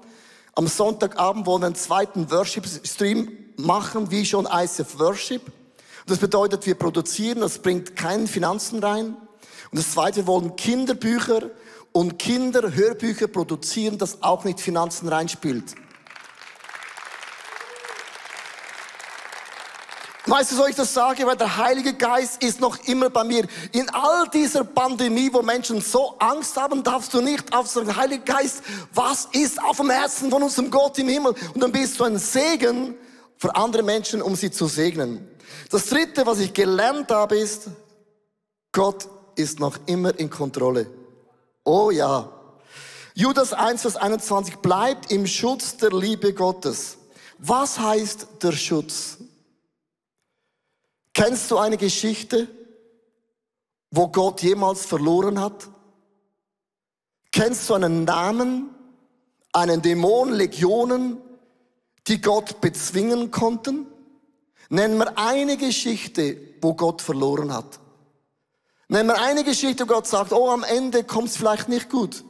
Am 0.54 0.66
Sonntagabend 0.68 1.46
wollen 1.46 1.62
wir 1.62 1.66
einen 1.66 1.74
zweiten 1.74 2.30
Worship-Stream 2.30 3.30
machen, 3.56 4.10
wie 4.10 4.24
schon 4.24 4.46
ICF 4.46 4.98
Worship. 4.98 5.42
Und 6.00 6.10
das 6.10 6.18
bedeutet, 6.18 6.66
wir 6.66 6.74
produzieren, 6.74 7.40
das 7.40 7.58
bringt 7.58 7.96
keinen 7.96 8.26
Finanzen 8.26 8.82
rein. 8.82 9.16
Und 9.70 9.78
das 9.78 9.92
zweite, 9.92 10.16
wir 10.18 10.26
wollen 10.26 10.56
Kinderbücher 10.56 11.50
und 11.92 12.18
Kinderhörbücher 12.18 13.28
produzieren, 13.28 13.98
das 13.98 14.22
auch 14.22 14.44
nicht 14.44 14.60
Finanzen 14.60 15.08
reinspielt. 15.08 15.74
Weißt 20.26 20.52
du, 20.52 20.56
soll 20.56 20.70
ich 20.70 20.76
das 20.76 20.94
sage? 20.94 21.26
Weil 21.26 21.36
der 21.36 21.56
Heilige 21.56 21.94
Geist 21.94 22.42
ist 22.42 22.60
noch 22.60 22.78
immer 22.86 23.10
bei 23.10 23.24
mir. 23.24 23.46
In 23.72 23.88
all 23.88 24.28
dieser 24.28 24.64
Pandemie, 24.64 25.30
wo 25.32 25.42
Menschen 25.42 25.80
so 25.80 26.14
Angst 26.18 26.56
haben, 26.56 26.84
darfst 26.84 27.14
du 27.14 27.20
nicht 27.20 27.52
auf 27.52 27.66
sagen, 27.66 27.96
Heiliger 27.96 28.34
Geist, 28.34 28.62
was 28.94 29.28
ist 29.32 29.60
auf 29.62 29.78
dem 29.78 29.90
Herzen 29.90 30.30
von 30.30 30.42
unserem 30.42 30.70
Gott 30.70 30.98
im 30.98 31.08
Himmel? 31.08 31.34
Und 31.54 31.60
dann 31.60 31.72
bist 31.72 31.98
du 31.98 32.04
ein 32.04 32.18
Segen 32.18 32.94
für 33.40 33.56
andere 33.56 33.82
Menschen, 33.82 34.20
um 34.20 34.36
sie 34.36 34.50
zu 34.50 34.66
segnen. 34.66 35.26
Das 35.70 35.86
dritte, 35.86 36.26
was 36.26 36.40
ich 36.40 36.52
gelernt 36.52 37.10
habe, 37.10 37.38
ist, 37.38 37.68
Gott 38.70 39.08
ist 39.34 39.58
noch 39.58 39.78
immer 39.86 40.16
in 40.18 40.28
Kontrolle. 40.28 40.90
Oh 41.64 41.90
ja. 41.90 42.30
Judas 43.14 43.54
1, 43.54 43.80
Vers 43.80 43.96
21 43.96 44.56
bleibt 44.56 45.10
im 45.10 45.26
Schutz 45.26 45.78
der 45.78 45.90
Liebe 45.90 46.34
Gottes. 46.34 46.98
Was 47.38 47.78
heißt 47.78 48.26
der 48.42 48.52
Schutz? 48.52 49.16
Kennst 51.14 51.50
du 51.50 51.56
eine 51.56 51.78
Geschichte, 51.78 52.46
wo 53.90 54.08
Gott 54.08 54.42
jemals 54.42 54.84
verloren 54.84 55.40
hat? 55.40 55.66
Kennst 57.32 57.70
du 57.70 57.74
einen 57.74 58.04
Namen, 58.04 58.68
einen 59.54 59.80
Dämon, 59.80 60.30
Legionen, 60.30 61.22
die 62.06 62.20
Gott 62.20 62.60
bezwingen 62.60 63.30
konnten? 63.30 63.86
Nennen 64.68 64.98
wir 64.98 65.18
eine 65.18 65.56
Geschichte, 65.56 66.36
wo 66.60 66.74
Gott 66.74 67.02
verloren 67.02 67.52
hat. 67.52 67.80
Nennen 68.88 69.08
wir 69.08 69.20
eine 69.20 69.44
Geschichte, 69.44 69.84
wo 69.84 69.94
Gott 69.94 70.06
sagt, 70.06 70.32
oh, 70.32 70.50
am 70.50 70.64
Ende 70.64 71.04
kommt 71.04 71.28
es 71.28 71.36
vielleicht 71.36 71.68
nicht 71.68 71.90
gut. 71.90 72.24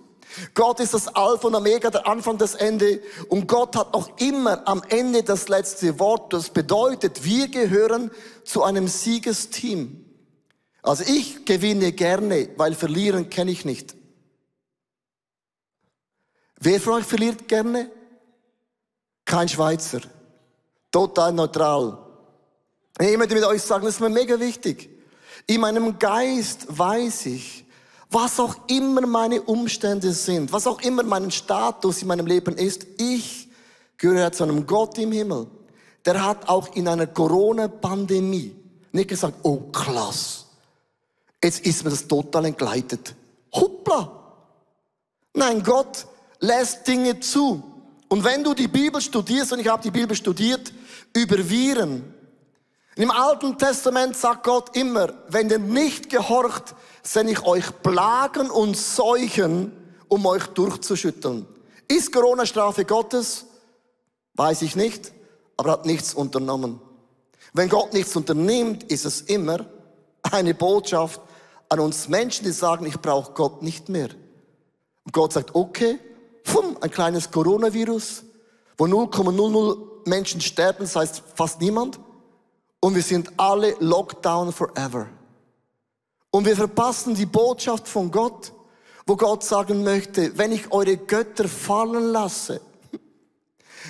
Gott 0.54 0.80
ist 0.80 0.94
das 0.94 1.08
Alpha 1.08 1.48
und 1.48 1.54
Omega, 1.54 1.90
der 1.90 2.06
Anfang, 2.06 2.38
das 2.38 2.54
Ende. 2.54 3.02
Und 3.28 3.46
Gott 3.46 3.76
hat 3.76 3.92
noch 3.92 4.18
immer 4.18 4.66
am 4.66 4.82
Ende 4.88 5.22
das 5.22 5.48
letzte 5.48 5.98
Wort. 5.98 6.32
Das 6.32 6.50
bedeutet, 6.50 7.24
wir 7.24 7.48
gehören 7.48 8.10
zu 8.44 8.62
einem 8.62 8.88
Siegesteam. 8.88 10.04
Also 10.82 11.04
ich 11.06 11.44
gewinne 11.44 11.92
gerne, 11.92 12.48
weil 12.56 12.74
verlieren 12.74 13.28
kenne 13.28 13.50
ich 13.50 13.64
nicht. 13.64 13.94
Wer 16.58 16.80
von 16.80 16.94
euch 16.94 17.04
verliert 17.04 17.48
gerne? 17.48 17.90
Kein 19.30 19.48
Schweizer. 19.48 20.00
Total 20.90 21.32
neutral. 21.32 21.96
Ich 22.98 23.16
möchte 23.16 23.36
mit 23.36 23.44
euch 23.44 23.62
sagen, 23.62 23.84
das 23.84 23.94
ist 23.94 24.00
mir 24.00 24.08
mega 24.08 24.40
wichtig. 24.40 24.90
In 25.46 25.60
meinem 25.60 26.00
Geist 26.00 26.66
weiß 26.66 27.26
ich, 27.26 27.64
was 28.10 28.40
auch 28.40 28.56
immer 28.66 29.06
meine 29.06 29.40
Umstände 29.42 30.12
sind, 30.12 30.52
was 30.52 30.66
auch 30.66 30.80
immer 30.80 31.04
mein 31.04 31.30
Status 31.30 32.02
in 32.02 32.08
meinem 32.08 32.26
Leben 32.26 32.56
ist, 32.56 32.84
ich 32.98 33.48
gehöre 33.98 34.32
zu 34.32 34.42
einem 34.42 34.66
Gott 34.66 34.98
im 34.98 35.12
Himmel. 35.12 35.46
Der 36.04 36.26
hat 36.26 36.48
auch 36.48 36.74
in 36.74 36.88
einer 36.88 37.06
Corona-Pandemie 37.06 38.56
nicht 38.90 39.10
gesagt, 39.10 39.36
oh 39.44 39.58
klasse, 39.70 40.46
jetzt 41.40 41.64
ist 41.64 41.84
mir 41.84 41.90
das 41.90 42.08
total 42.08 42.46
entgleitet. 42.46 43.14
Hoppla! 43.52 44.10
Nein, 45.34 45.62
Gott 45.62 46.04
lässt 46.40 46.84
Dinge 46.88 47.20
zu. 47.20 47.69
Und 48.12 48.24
wenn 48.24 48.42
du 48.42 48.54
die 48.54 48.66
Bibel 48.66 49.00
studierst, 49.00 49.52
und 49.52 49.60
ich 49.60 49.68
habe 49.68 49.84
die 49.84 49.92
Bibel 49.92 50.16
studiert, 50.16 50.72
über 51.14 51.48
Viren. 51.48 52.12
Im 52.96 53.12
Alten 53.12 53.56
Testament 53.56 54.16
sagt 54.16 54.42
Gott 54.42 54.76
immer, 54.76 55.14
wenn 55.28 55.48
ihr 55.48 55.60
nicht 55.60 56.10
gehorcht, 56.10 56.74
sende 57.04 57.32
ich 57.32 57.44
euch 57.44 57.64
Plagen 57.84 58.50
und 58.50 58.76
Seuchen, 58.76 59.70
um 60.08 60.26
euch 60.26 60.44
durchzuschütteln. 60.48 61.46
Ist 61.86 62.12
Corona 62.12 62.46
Strafe 62.46 62.84
Gottes? 62.84 63.46
Weiß 64.34 64.62
ich 64.62 64.74
nicht, 64.74 65.12
aber 65.56 65.70
hat 65.70 65.86
nichts 65.86 66.12
unternommen. 66.12 66.80
Wenn 67.52 67.68
Gott 67.68 67.92
nichts 67.92 68.16
unternimmt, 68.16 68.82
ist 68.90 69.04
es 69.04 69.20
immer 69.20 69.66
eine 70.22 70.54
Botschaft 70.54 71.20
an 71.68 71.78
uns 71.78 72.08
Menschen, 72.08 72.44
die 72.44 72.50
sagen, 72.50 72.86
ich 72.86 72.98
brauche 72.98 73.32
Gott 73.34 73.62
nicht 73.62 73.88
mehr. 73.88 74.08
Und 75.04 75.12
Gott 75.12 75.32
sagt, 75.32 75.54
okay, 75.54 76.00
pfumm, 76.44 76.76
ein 76.80 76.90
kleines 76.90 77.30
Coronavirus, 77.30 78.24
wo 78.78 78.84
0,00 78.86 80.08
Menschen 80.08 80.40
sterben, 80.40 80.80
das 80.80 80.96
heißt 80.96 81.22
fast 81.34 81.60
niemand. 81.60 82.00
Und 82.80 82.94
wir 82.94 83.02
sind 83.02 83.30
alle 83.36 83.76
Lockdown 83.78 84.52
forever. 84.52 85.06
Und 86.30 86.46
wir 86.46 86.56
verpassen 86.56 87.14
die 87.14 87.26
Botschaft 87.26 87.88
von 87.88 88.10
Gott, 88.10 88.52
wo 89.06 89.16
Gott 89.16 89.44
sagen 89.44 89.82
möchte, 89.82 90.36
wenn 90.38 90.52
ich 90.52 90.70
eure 90.72 90.96
Götter 90.96 91.48
fallen 91.48 92.12
lasse, 92.12 92.60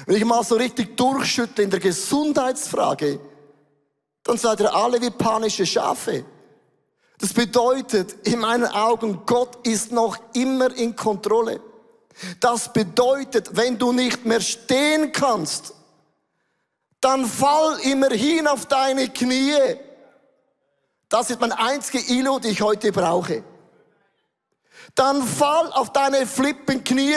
wenn 0.06 0.16
ich 0.16 0.24
mal 0.24 0.42
so 0.42 0.56
richtig 0.56 0.96
durchschüttle 0.96 1.64
in 1.64 1.70
der 1.70 1.80
Gesundheitsfrage, 1.80 3.20
dann 4.24 4.38
seid 4.38 4.60
ihr 4.60 4.74
alle 4.74 5.00
wie 5.00 5.10
panische 5.10 5.66
Schafe. 5.66 6.24
Das 7.18 7.34
bedeutet, 7.34 8.26
in 8.26 8.40
meinen 8.40 8.66
Augen, 8.66 9.20
Gott 9.26 9.66
ist 9.66 9.92
noch 9.92 10.16
immer 10.32 10.74
in 10.74 10.96
Kontrolle. 10.96 11.60
Das 12.38 12.72
bedeutet, 12.72 13.56
wenn 13.56 13.78
du 13.78 13.92
nicht 13.92 14.24
mehr 14.24 14.40
stehen 14.40 15.12
kannst, 15.12 15.74
dann 17.00 17.24
fall 17.24 17.80
immerhin 17.80 18.46
auf 18.46 18.66
deine 18.66 19.08
Knie. 19.08 19.76
Das 21.08 21.30
ist 21.30 21.40
mein 21.40 21.52
einziger 21.52 22.06
Ilo, 22.08 22.38
die 22.38 22.48
ich 22.48 22.60
heute 22.60 22.92
brauche. 22.92 23.42
Dann 24.94 25.22
fall 25.22 25.72
auf 25.72 25.92
deine 25.92 26.26
flippen 26.26 26.84
Knie. 26.84 27.16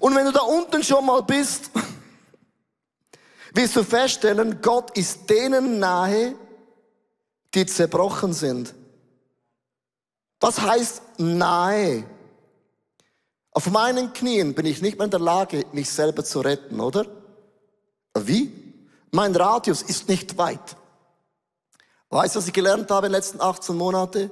Und 0.00 0.14
wenn 0.14 0.26
du 0.26 0.32
da 0.32 0.40
unten 0.40 0.82
schon 0.82 1.06
mal 1.06 1.22
bist, 1.22 1.70
wirst 3.54 3.76
du 3.76 3.84
feststellen, 3.84 4.60
Gott 4.60 4.96
ist 4.96 5.30
denen 5.30 5.78
nahe, 5.78 6.34
die 7.54 7.66
zerbrochen 7.66 8.32
sind. 8.32 8.74
Was 10.40 10.60
heißt 10.60 11.02
nahe? 11.18 12.04
Auf 13.52 13.70
meinen 13.70 14.12
Knien 14.12 14.54
bin 14.54 14.66
ich 14.66 14.80
nicht 14.80 14.98
mehr 14.98 15.04
in 15.04 15.10
der 15.10 15.20
Lage, 15.20 15.66
mich 15.72 15.90
selber 15.90 16.24
zu 16.24 16.40
retten, 16.40 16.80
oder? 16.80 17.06
Wie? 18.18 18.50
Mein 19.10 19.36
Radius 19.36 19.82
ist 19.82 20.08
nicht 20.08 20.38
weit. 20.38 20.76
Weißt 22.08 22.34
du, 22.34 22.38
was 22.38 22.46
ich 22.46 22.52
gelernt 22.52 22.90
habe 22.90 23.06
in 23.06 23.12
den 23.12 23.18
letzten 23.18 23.40
18 23.40 23.76
Monaten? 23.76 24.30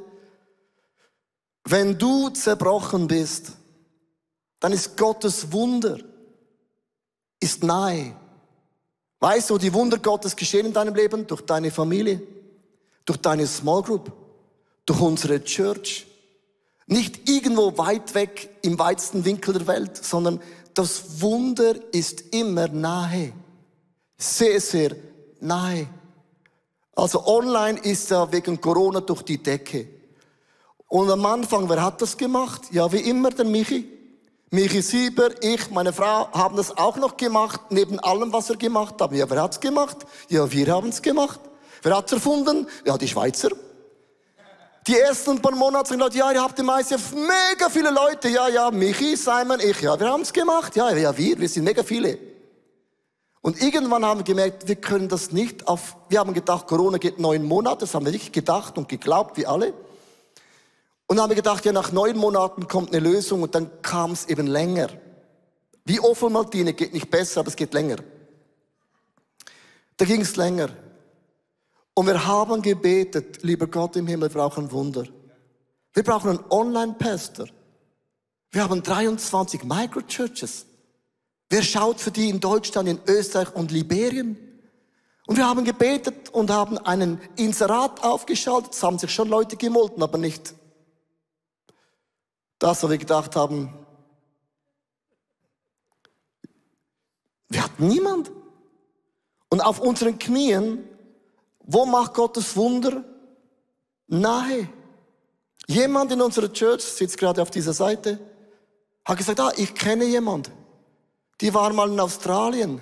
Wenn 1.65 1.99
du 1.99 2.31
zerbrochen 2.31 3.07
bist, 3.07 3.53
dann 4.59 4.73
ist 4.73 4.97
Gottes 4.97 5.53
Wunder, 5.53 5.99
ist 7.41 7.63
nahe. 7.63 8.17
Weißt 9.21 9.51
du, 9.51 9.59
die 9.59 9.73
Wunder 9.75 9.99
Gottes 9.99 10.35
geschehen 10.35 10.67
in 10.67 10.73
deinem 10.73 10.95
Leben? 10.95 11.27
Durch 11.27 11.43
deine 11.43 11.71
Familie, 11.71 12.23
durch 13.05 13.19
deine 13.19 13.47
Small 13.47 13.83
Group, 13.83 14.13
durch 14.87 15.01
unsere 15.01 15.45
Church. 15.45 16.07
Nicht 16.91 17.31
irgendwo 17.31 17.79
weit 17.79 18.17
weg 18.17 18.51
im 18.63 18.77
weitesten 18.81 19.25
Winkel 19.25 19.55
der 19.55 19.69
Welt, 19.69 20.05
sondern 20.05 20.41
das 20.75 21.21
Wunder 21.21 21.77
ist 21.93 22.35
immer 22.35 22.67
nahe. 22.67 23.33
Sehr, 24.19 24.61
sehr 24.61 24.97
nahe. 25.39 25.87
Also 26.97 27.25
online 27.29 27.79
ist 27.79 28.11
ja 28.11 28.31
wegen 28.33 28.61
Corona 28.61 29.01
durch 29.03 29.23
die 29.23 29.41
Decke. 29.41 29.87
Und 30.89 31.09
am 31.11 31.25
Anfang, 31.27 31.69
wer 31.69 31.81
hat 31.81 32.03
das 32.03 32.17
gemacht? 32.17 32.63
Ja, 32.73 32.91
wie 32.91 33.09
immer 33.09 33.31
der 33.31 33.45
Michi. 33.45 33.89
Michi 34.51 34.83
Sieber, 34.83 35.31
ich, 35.45 35.71
meine 35.71 35.93
Frau 35.93 36.29
haben 36.33 36.57
das 36.57 36.77
auch 36.77 36.97
noch 36.97 37.17
gemacht, 37.17 37.61
neben 37.71 38.01
allem, 38.01 38.33
was 38.33 38.49
wir 38.49 38.57
gemacht 38.57 38.97
haben. 39.01 39.15
Ja, 39.15 39.31
wer 39.31 39.43
hat's 39.43 39.61
gemacht? 39.61 39.99
Ja, 40.29 40.51
wir 40.51 40.75
haben's 40.75 41.01
gemacht. 41.01 41.39
Wer 41.83 41.97
hat's 41.97 42.11
erfunden? 42.11 42.67
Ja, 42.85 42.99
die 42.99 43.07
Schweizer. 43.07 43.51
Die 44.91 44.99
ersten 44.99 45.41
paar 45.41 45.55
Monate 45.55 45.91
sind 45.91 46.01
Leute, 46.01 46.19
ja, 46.19 46.33
ihr 46.33 46.43
habt 46.43 46.59
die 46.59 46.65
meiste 46.65 46.97
mega 47.15 47.71
viele 47.71 47.91
Leute. 47.91 48.29
Ja, 48.29 48.49
ja, 48.49 48.73
Michi, 48.73 49.15
Simon, 49.15 49.61
ich. 49.61 49.81
Ja, 49.83 50.01
wir 50.01 50.11
haben's 50.11 50.33
gemacht. 50.33 50.75
Ja, 50.75 50.91
ja, 50.91 51.17
wir, 51.17 51.39
wir 51.39 51.49
sind 51.49 51.63
mega 51.63 51.85
viele. 51.85 52.19
Und 53.41 53.63
irgendwann 53.63 54.05
haben 54.05 54.19
wir 54.19 54.25
gemerkt, 54.25 54.67
wir 54.67 54.75
können 54.75 55.09
das 55.09 55.31
nicht 55.31 55.69
auf, 55.69 55.97
wir 56.09 56.19
haben 56.19 56.35
gedacht, 56.35 56.67
Corona 56.67 56.99
geht 56.99 57.21
neun 57.21 57.45
Monate, 57.45 57.83
das 57.83 57.95
haben 57.95 58.05
wir 58.05 58.13
wirklich 58.13 58.33
gedacht 58.33 58.79
und 58.79 58.89
geglaubt, 58.89 59.37
wie 59.37 59.47
alle. 59.47 59.75
Und 61.07 61.17
dann 61.17 61.21
haben 61.21 61.31
wir 61.31 61.37
gedacht, 61.37 61.65
ja, 61.65 61.71
nach 61.71 61.93
neun 61.93 62.17
Monaten 62.17 62.67
kommt 62.67 62.93
eine 62.93 62.99
Lösung 62.99 63.43
und 63.43 63.55
dann 63.55 63.71
kam 63.83 64.11
es 64.11 64.27
eben 64.27 64.49
länger. 64.49 64.89
Wie 65.85 66.01
Offelmaltine 66.01 66.73
geht 66.73 66.93
nicht 66.93 67.13
besser, 67.13 67.39
aber 67.41 67.49
es 67.51 67.55
geht 67.55 67.75
länger. 67.75 67.99
Da 69.99 70.05
ging 70.05 70.23
es 70.23 70.35
länger. 70.35 70.71
Und 72.01 72.07
wir 72.07 72.27
haben 72.27 72.63
gebetet, 72.63 73.43
lieber 73.43 73.67
Gott 73.67 73.95
im 73.95 74.07
Himmel, 74.07 74.31
wir 74.31 74.41
brauchen 74.41 74.73
Wunder. 74.73 75.05
Wir 75.93 76.03
brauchen 76.03 76.31
einen 76.31 76.51
Online-Pastor. 76.51 77.47
Wir 78.51 78.63
haben 78.63 78.83
23 78.83 79.65
Microchurches. 79.65 80.65
Wer 81.51 81.63
schaut 81.63 82.01
für 82.01 82.11
die 82.11 82.31
in 82.31 82.41
Deutschland, 82.41 82.89
in 82.89 83.01
Österreich 83.07 83.55
und 83.55 83.71
Liberien? 83.71 84.39
Und 85.27 85.37
wir 85.37 85.47
haben 85.47 85.63
gebetet 85.63 86.31
und 86.31 86.51
haben 86.51 86.79
einen 86.79 87.21
Inserat 87.37 88.03
aufgeschaltet. 88.03 88.73
Es 88.73 88.83
haben 88.83 88.99
sich 88.99 89.13
schon 89.13 89.29
Leute 89.29 89.59
gemolten, 89.59 90.03
aber 90.03 90.17
nicht 90.17 90.55
das, 92.59 92.83
was 92.83 92.91
wir 92.91 92.97
gedacht 92.97 93.37
haben, 93.37 93.75
wir 97.51 97.63
hatten 97.63 97.89
niemand. 97.89 98.33
Und 99.51 99.61
auf 99.61 99.81
unseren 99.81 100.19
Knien, 100.19 100.87
wo 101.73 101.87
macht 101.87 102.15
Gottes 102.15 102.57
Wunder? 102.57 103.05
Nahe. 104.09 104.69
Jemand 105.69 106.11
in 106.11 106.21
unserer 106.21 106.53
Church 106.53 106.83
sitzt 106.83 107.17
gerade 107.17 107.41
auf 107.41 107.51
dieser 107.51 107.73
Seite, 107.73 108.19
hat 109.05 109.17
gesagt, 109.17 109.39
ah, 109.39 109.53
ich 109.57 109.73
kenne 109.73 110.05
jemand. 110.05 110.51
Die 111.41 111.55
war 111.55 111.73
mal 111.73 111.89
in 111.89 112.01
Australien 112.01 112.81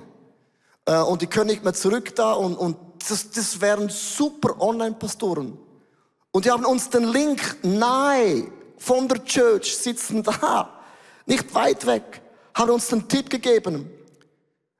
äh, 0.86 1.00
und 1.02 1.20
die 1.20 1.26
können 1.26 1.50
nicht 1.50 1.62
mehr 1.62 1.74
zurück 1.74 2.16
da 2.16 2.32
und, 2.32 2.56
und 2.56 2.78
das, 3.06 3.30
das 3.30 3.60
wären 3.60 3.90
super 3.90 4.58
Online-Pastoren. 4.58 5.58
Und 6.30 6.44
die 6.46 6.50
haben 6.50 6.64
uns 6.64 6.88
den 6.88 7.04
Link 7.04 7.58
nahe 7.62 8.50
von 8.78 9.06
der 9.06 9.22
Church 9.24 9.76
sitzen 9.76 10.22
da, 10.22 10.80
nicht 11.26 11.54
weit 11.54 11.84
weg, 11.84 12.22
haben 12.54 12.70
uns 12.70 12.88
den 12.88 13.06
Tipp 13.06 13.28
gegeben, 13.28 13.90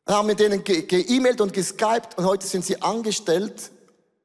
haben 0.09 0.29
mit 0.29 0.41
denen 0.41 0.65
ge-E-Mailt 0.65 1.37
ge 1.37 1.43
und 1.43 1.53
geskypt 1.53 2.17
und 2.17 2.25
heute 2.25 2.47
sind 2.47 2.65
sie 2.65 2.81
angestellt 2.81 3.71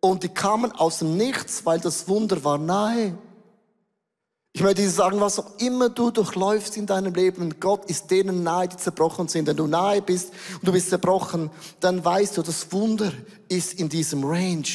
und 0.03 0.23
die 0.23 0.29
kamen 0.29 0.73
aus 0.73 0.99
dem 0.99 1.15
Nichts, 1.15 1.65
weil 1.65 1.79
das 1.79 2.09
Wunder 2.09 2.43
war 2.43 2.57
nahe. 2.57 3.17
Ich 4.51 4.61
möchte 4.61 4.81
dir 4.81 4.89
sagen, 4.89 5.21
was 5.21 5.39
auch 5.39 5.57
immer 5.59 5.87
du 5.87 6.11
durchläufst 6.11 6.75
in 6.75 6.85
deinem 6.85 7.13
Leben, 7.13 7.57
Gott 7.61 7.85
ist 7.85 8.11
denen 8.11 8.43
nahe, 8.43 8.67
die 8.67 8.75
zerbrochen 8.75 9.29
sind. 9.29 9.47
Wenn 9.47 9.55
du 9.55 9.65
nahe 9.65 10.01
bist 10.01 10.33
und 10.55 10.67
du 10.67 10.73
bist 10.73 10.89
zerbrochen, 10.89 11.49
dann 11.79 12.03
weißt 12.03 12.35
du, 12.35 12.41
das 12.41 12.69
Wunder 12.73 13.13
ist 13.47 13.75
in 13.75 13.87
diesem 13.87 14.25
Range. 14.25 14.67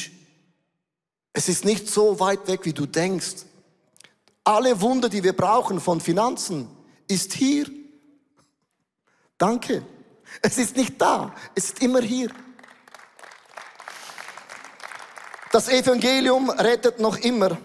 Es 1.31 1.47
ist 1.47 1.63
nicht 1.63 1.87
so 1.87 2.19
weit 2.19 2.47
weg, 2.47 2.61
wie 2.63 2.73
du 2.73 2.87
denkst. 2.87 3.45
Alle 4.43 4.81
Wunder, 4.81 5.09
die 5.09 5.23
wir 5.23 5.33
brauchen 5.33 5.79
von 5.79 6.01
Finanzen, 6.01 6.67
ist 7.07 7.33
hier. 7.33 7.67
Danke. 9.37 9.83
Es 10.41 10.57
ist 10.57 10.75
nicht 10.75 10.99
da, 10.99 11.35
es 11.53 11.65
ist 11.65 11.83
immer 11.83 12.01
hier. 12.01 12.31
Das 15.51 15.67
Evangelium 15.67 16.51
rettet 16.51 16.99
noch 16.99 17.17
immer. 17.17 17.57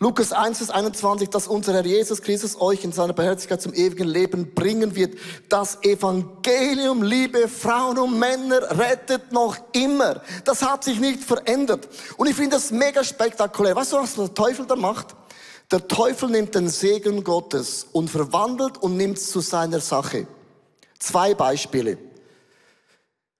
Lukas 0.00 0.32
1, 0.32 0.58
Vers 0.58 0.70
21, 0.70 1.30
dass 1.30 1.46
unser 1.46 1.72
Herr 1.72 1.84
Jesus 1.84 2.20
Christus 2.20 2.60
euch 2.60 2.84
in 2.84 2.92
seiner 2.92 3.14
Beherzigkeit 3.14 3.62
zum 3.62 3.72
ewigen 3.72 4.06
Leben 4.06 4.54
bringen 4.54 4.94
wird. 4.94 5.18
Das 5.48 5.82
Evangelium, 5.82 7.02
liebe 7.02 7.48
Frauen 7.48 7.98
und 7.98 8.18
Männer, 8.18 8.78
rettet 8.78 9.32
noch 9.32 9.56
immer. 9.72 10.20
Das 10.44 10.62
hat 10.62 10.84
sich 10.84 11.00
nicht 11.00 11.22
verändert. 11.22 11.88
Und 12.18 12.28
ich 12.28 12.36
finde 12.36 12.56
das 12.56 12.70
mega 12.70 13.02
spektakulär. 13.02 13.76
Weißt 13.76 13.92
du, 13.92 13.96
was 13.96 14.14
der 14.14 14.34
Teufel 14.34 14.66
da 14.66 14.76
macht? 14.76 15.16
Der 15.70 15.86
Teufel 15.88 16.28
nimmt 16.28 16.54
den 16.54 16.68
Segen 16.68 17.24
Gottes 17.24 17.86
und 17.92 18.10
verwandelt 18.10 18.76
und 18.78 18.96
nimmt 18.98 19.16
es 19.16 19.30
zu 19.30 19.40
seiner 19.40 19.80
Sache. 19.80 20.26
Zwei 20.98 21.34
Beispiele. 21.34 21.96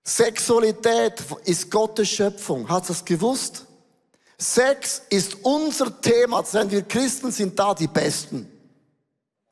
Sexualität 0.03 1.23
ist 1.45 1.69
Gottes 1.69 2.09
Schöpfung. 2.09 2.67
Hat 2.67 2.89
das 2.89 3.05
gewusst? 3.05 3.65
Sex 4.37 5.03
ist 5.09 5.37
unser 5.43 6.01
Thema. 6.01 6.41
Denn 6.41 6.71
wir 6.71 6.81
Christen 6.83 7.31
sind 7.31 7.57
da 7.57 7.73
die 7.73 7.87
Besten. 7.87 8.51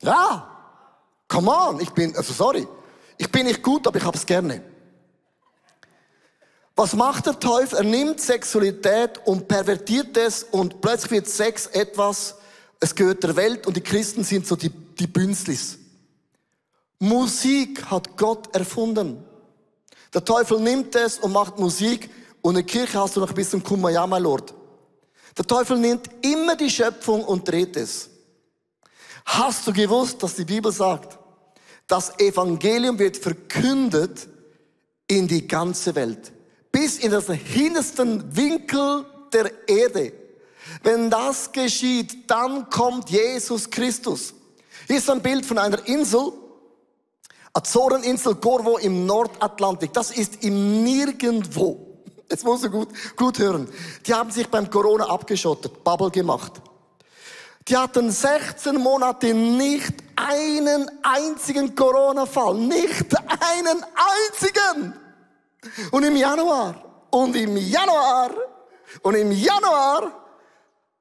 Ja. 0.02 0.46
Come 1.28 1.50
on. 1.50 1.80
Ich 1.80 1.90
bin, 1.90 2.16
also 2.16 2.32
sorry. 2.32 2.66
Ich 3.16 3.30
bin 3.30 3.46
nicht 3.46 3.62
gut, 3.62 3.86
aber 3.86 3.98
ich 3.98 4.04
hab's 4.04 4.26
gerne. 4.26 4.62
Was 6.74 6.94
macht 6.94 7.26
der 7.26 7.38
Teufel? 7.38 7.78
Er 7.78 7.84
nimmt 7.84 8.20
Sexualität 8.20 9.20
und 9.26 9.46
pervertiert 9.46 10.16
es 10.16 10.44
und 10.44 10.80
plötzlich 10.80 11.10
wird 11.10 11.28
Sex 11.28 11.66
etwas, 11.66 12.36
es 12.80 12.94
gehört 12.94 13.22
der 13.22 13.36
Welt 13.36 13.66
und 13.66 13.76
die 13.76 13.82
Christen 13.82 14.24
sind 14.24 14.46
so 14.46 14.56
die, 14.56 14.70
die 14.70 15.06
Bünzlis. 15.06 15.78
Musik 16.98 17.84
hat 17.84 18.16
Gott 18.16 18.54
erfunden. 18.56 19.22
Der 20.12 20.24
Teufel 20.24 20.58
nimmt 20.58 20.94
es 20.96 21.18
und 21.18 21.32
macht 21.32 21.58
Musik 21.58 22.10
und 22.42 22.56
in 22.56 22.64
der 22.64 22.64
Kirche 22.64 22.98
hast 22.98 23.16
du 23.16 23.20
noch 23.20 23.28
ein 23.28 23.34
bisschen 23.34 23.62
Kumbaya, 23.62 24.06
mein 24.06 24.22
Lord. 24.22 24.54
Der 25.36 25.46
Teufel 25.46 25.78
nimmt 25.78 26.10
immer 26.22 26.56
die 26.56 26.70
Schöpfung 26.70 27.24
und 27.24 27.48
dreht 27.48 27.76
es. 27.76 28.10
Hast 29.24 29.66
du 29.66 29.72
gewusst, 29.72 30.22
dass 30.22 30.34
die 30.34 30.44
Bibel 30.44 30.72
sagt, 30.72 31.18
das 31.86 32.18
Evangelium 32.18 32.98
wird 32.98 33.16
verkündet 33.16 34.28
in 35.06 35.28
die 35.28 35.46
ganze 35.46 35.94
Welt, 35.94 36.32
bis 36.72 36.98
in 36.98 37.10
den 37.10 37.22
hintersten 37.22 38.36
Winkel 38.36 39.04
der 39.32 39.68
Erde. 39.68 40.12
Wenn 40.82 41.10
das 41.10 41.50
geschieht, 41.52 42.30
dann 42.30 42.68
kommt 42.70 43.10
Jesus 43.10 43.70
Christus. 43.70 44.34
Hier 44.86 44.98
ist 44.98 45.10
ein 45.10 45.22
Bild 45.22 45.44
von 45.46 45.58
einer 45.58 45.86
Insel, 45.86 46.32
Azoreninsel 47.52 48.36
Corvo 48.36 48.78
im 48.78 49.06
Nordatlantik. 49.06 49.92
Das 49.92 50.10
ist 50.10 50.44
im 50.44 50.84
Nirgendwo. 50.84 52.02
Jetzt 52.30 52.44
musst 52.44 52.64
du 52.64 52.70
gut, 52.70 52.88
gut 53.16 53.38
hören. 53.38 53.68
Die 54.06 54.14
haben 54.14 54.30
sich 54.30 54.48
beim 54.48 54.70
Corona 54.70 55.06
abgeschottet, 55.06 55.82
Bubble 55.82 56.10
gemacht. 56.10 56.62
Die 57.68 57.76
hatten 57.76 58.10
16 58.10 58.76
Monate 58.76 59.34
nicht 59.34 59.94
einen 60.16 60.90
einzigen 61.02 61.74
Corona-Fall. 61.74 62.54
Nicht 62.54 63.14
einen 63.16 63.84
einzigen. 63.94 64.94
Und 65.90 66.04
im 66.04 66.16
Januar, 66.16 67.06
und 67.10 67.36
im 67.36 67.56
Januar, 67.56 68.30
und 69.02 69.14
im 69.14 69.30
Januar 69.32 70.12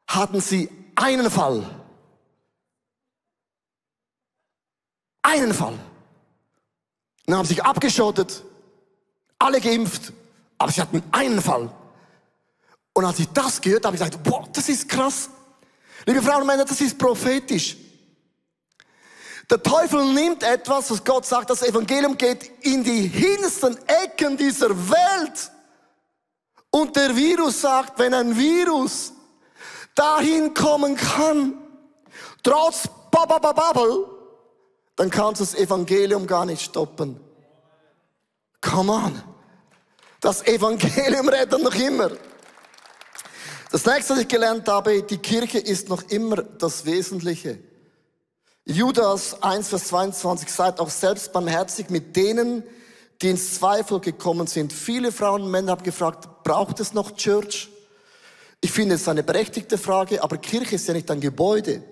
hatten 0.07 0.41
sie 0.41 0.69
einen 0.95 1.29
Fall. 1.29 1.63
Einen 5.21 5.53
Fall. 5.53 5.77
Und 7.29 7.35
haben 7.35 7.45
sich 7.45 7.63
abgeschottet, 7.63 8.41
alle 9.37 9.61
geimpft, 9.61 10.11
aber 10.57 10.71
sie 10.71 10.81
hatten 10.81 11.03
einen 11.11 11.39
Fall. 11.39 11.69
Und 12.91 13.05
als 13.05 13.19
ich 13.19 13.27
das 13.27 13.61
gehört 13.61 13.85
habe, 13.85 13.95
habe 13.95 14.03
ich 14.03 14.11
gesagt, 14.11 14.23
boah, 14.23 14.49
das 14.51 14.67
ist 14.67 14.89
krass. 14.89 15.29
Liebe 16.07 16.23
Frauen 16.23 16.41
und 16.41 16.47
Männer, 16.47 16.65
das 16.65 16.81
ist 16.81 16.97
prophetisch. 16.97 17.77
Der 19.47 19.61
Teufel 19.61 20.11
nimmt 20.11 20.41
etwas, 20.41 20.89
was 20.89 21.03
Gott 21.03 21.23
sagt, 21.23 21.51
das 21.51 21.61
Evangelium 21.61 22.17
geht 22.17 22.65
in 22.65 22.83
die 22.83 23.07
hintersten 23.07 23.77
Ecken 23.85 24.35
dieser 24.35 24.71
Welt. 24.89 25.51
Und 26.71 26.95
der 26.95 27.15
Virus 27.15 27.61
sagt, 27.61 27.99
wenn 27.99 28.15
ein 28.15 28.35
Virus 28.35 29.13
dahin 29.93 30.51
kommen 30.55 30.95
kann, 30.95 31.53
trotz 32.41 32.89
Bubble, 33.11 34.18
dann 34.99 35.09
kannst 35.09 35.39
du 35.39 35.45
das 35.45 35.55
Evangelium 35.55 36.27
gar 36.27 36.45
nicht 36.45 36.61
stoppen. 36.61 37.17
Come 38.59 38.91
on. 38.91 39.23
Das 40.19 40.45
Evangelium 40.45 41.29
rettet 41.29 41.63
noch 41.63 41.73
immer. 41.73 42.11
Das 43.71 43.85
nächste, 43.85 44.11
was 44.13 44.19
ich 44.19 44.27
gelernt 44.27 44.67
habe, 44.67 45.01
die 45.03 45.17
Kirche 45.17 45.57
ist 45.57 45.87
noch 45.87 46.03
immer 46.09 46.43
das 46.43 46.85
Wesentliche. 46.85 47.59
Judas 48.65 49.41
1, 49.41 49.69
Vers 49.69 49.87
22 49.87 50.51
sagt 50.51 50.81
auch 50.81 50.89
selbst 50.89 51.31
barmherzig 51.31 51.89
mit 51.89 52.17
denen, 52.17 52.63
die 53.21 53.29
ins 53.29 53.55
Zweifel 53.55 54.01
gekommen 54.01 54.47
sind. 54.47 54.73
Viele 54.73 55.13
Frauen 55.13 55.43
und 55.43 55.51
Männer 55.51 55.71
haben 55.71 55.83
gefragt, 55.83 56.43
braucht 56.43 56.81
es 56.81 56.93
noch 56.93 57.11
Church? 57.15 57.69
Ich 58.59 58.73
finde 58.73 58.95
es 58.95 59.07
eine 59.07 59.23
berechtigte 59.23 59.77
Frage, 59.77 60.21
aber 60.21 60.35
Kirche 60.35 60.75
ist 60.75 60.89
ja 60.89 60.93
nicht 60.93 61.09
ein 61.09 61.21
Gebäude. 61.21 61.83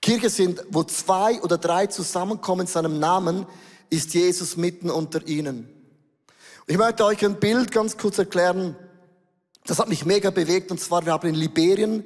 Kirche 0.00 0.30
sind, 0.30 0.64
wo 0.70 0.82
zwei 0.84 1.40
oder 1.42 1.58
drei 1.58 1.86
zusammenkommen 1.86 2.62
in 2.62 2.66
seinem 2.66 2.98
Namen, 2.98 3.46
ist 3.90 4.14
Jesus 4.14 4.56
mitten 4.56 4.90
unter 4.90 5.26
ihnen. 5.26 5.68
Ich 6.66 6.78
möchte 6.78 7.04
euch 7.04 7.24
ein 7.24 7.40
Bild 7.40 7.72
ganz 7.72 7.98
kurz 7.98 8.18
erklären. 8.18 8.76
Das 9.64 9.78
hat 9.78 9.88
mich 9.88 10.06
mega 10.06 10.30
bewegt. 10.30 10.70
Und 10.70 10.80
zwar, 10.80 11.04
wir 11.04 11.12
haben 11.12 11.28
in 11.28 11.34
Liberien 11.34 12.04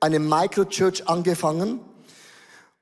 eine 0.00 0.18
Microchurch 0.18 1.08
angefangen. 1.08 1.80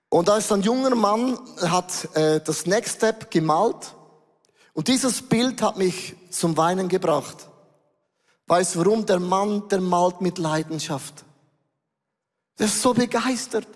Und 0.09 0.29
da 0.29 0.39
ist 0.39 0.51
ein 0.51 0.63
junger 0.63 0.95
Mann, 0.95 1.39
hat 1.63 2.15
äh, 2.17 2.41
das 2.41 2.67
Next 2.67 2.97
Step 2.97 3.31
gemalt. 3.31 3.95
Und 4.73 4.89
dieses 4.89 5.23
Bild 5.23 5.63
hat 5.63 5.79
mich 5.79 6.17
zum 6.31 6.57
Weinen 6.57 6.89
gebracht. 6.89 7.49
Weißt 8.47 8.75
du 8.75 8.81
warum? 8.81 9.07
Der 9.07 9.21
Mann, 9.21 9.69
der 9.69 9.81
malt 9.81 10.21
mit 10.21 10.39
Leidenschaft. 10.39 11.25
Der 12.59 12.67
ist 12.67 12.83
so 12.83 12.93
begeistert. 12.93 13.69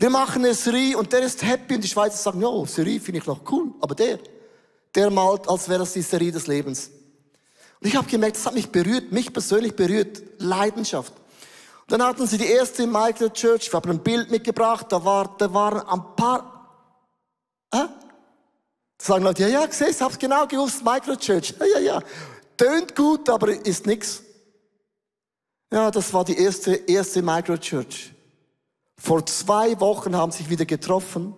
Wir 0.00 0.10
machen 0.10 0.44
eine 0.44 0.54
Serie 0.54 0.96
und 0.96 1.12
der 1.12 1.22
ist 1.22 1.42
happy 1.42 1.74
und 1.74 1.82
die 1.82 1.88
Schweizer 1.88 2.16
sagen, 2.16 2.40
ja, 2.40 2.66
Serie 2.66 3.00
finde 3.00 3.18
ich 3.18 3.26
noch 3.26 3.40
cool, 3.50 3.74
aber 3.80 3.96
der, 3.96 4.20
der 4.94 5.10
malt, 5.10 5.48
als 5.48 5.68
wäre 5.68 5.80
das 5.80 5.92
die 5.92 6.02
Serie 6.02 6.30
des 6.30 6.46
Lebens. 6.46 6.90
Und 7.80 7.88
ich 7.88 7.96
habe 7.96 8.08
gemerkt, 8.08 8.36
das 8.36 8.46
hat 8.46 8.54
mich 8.54 8.70
berührt, 8.70 9.10
mich 9.10 9.32
persönlich 9.32 9.74
berührt, 9.74 10.22
Leidenschaft. 10.38 11.12
Und 11.12 11.90
dann 11.92 12.02
hatten 12.04 12.28
sie 12.28 12.38
die 12.38 12.46
erste 12.46 12.86
Michael 12.86 13.30
Church, 13.30 13.66
ich 13.66 13.74
habe 13.74 13.90
ein 13.90 13.98
Bild 13.98 14.30
mitgebracht, 14.30 14.86
da, 14.90 15.04
war, 15.04 15.34
da 15.36 15.52
waren 15.52 15.80
ein 15.88 16.14
paar, 16.14 16.94
äh? 17.72 17.88
Da 18.98 19.04
sagen 19.04 19.24
Leute, 19.24 19.42
ja, 19.42 19.48
ja, 19.48 19.66
gesehen, 19.66 19.90
ich 19.90 20.00
hab's 20.00 20.18
genau 20.18 20.46
gewusst, 20.46 20.84
Microchurch. 20.84 21.54
Ja, 21.58 21.66
ja, 21.66 21.78
ja. 21.78 22.02
Tönt 22.56 22.94
gut, 22.94 23.28
aber 23.28 23.48
ist 23.48 23.86
nix. 23.86 24.22
Ja, 25.72 25.90
das 25.90 26.12
war 26.12 26.24
die 26.24 26.36
erste, 26.36 26.74
erste 26.74 27.22
Microchurch. 27.22 28.12
Vor 28.98 29.24
zwei 29.24 29.78
Wochen 29.80 30.16
haben 30.16 30.32
sich 30.32 30.50
wieder 30.50 30.66
getroffen 30.66 31.34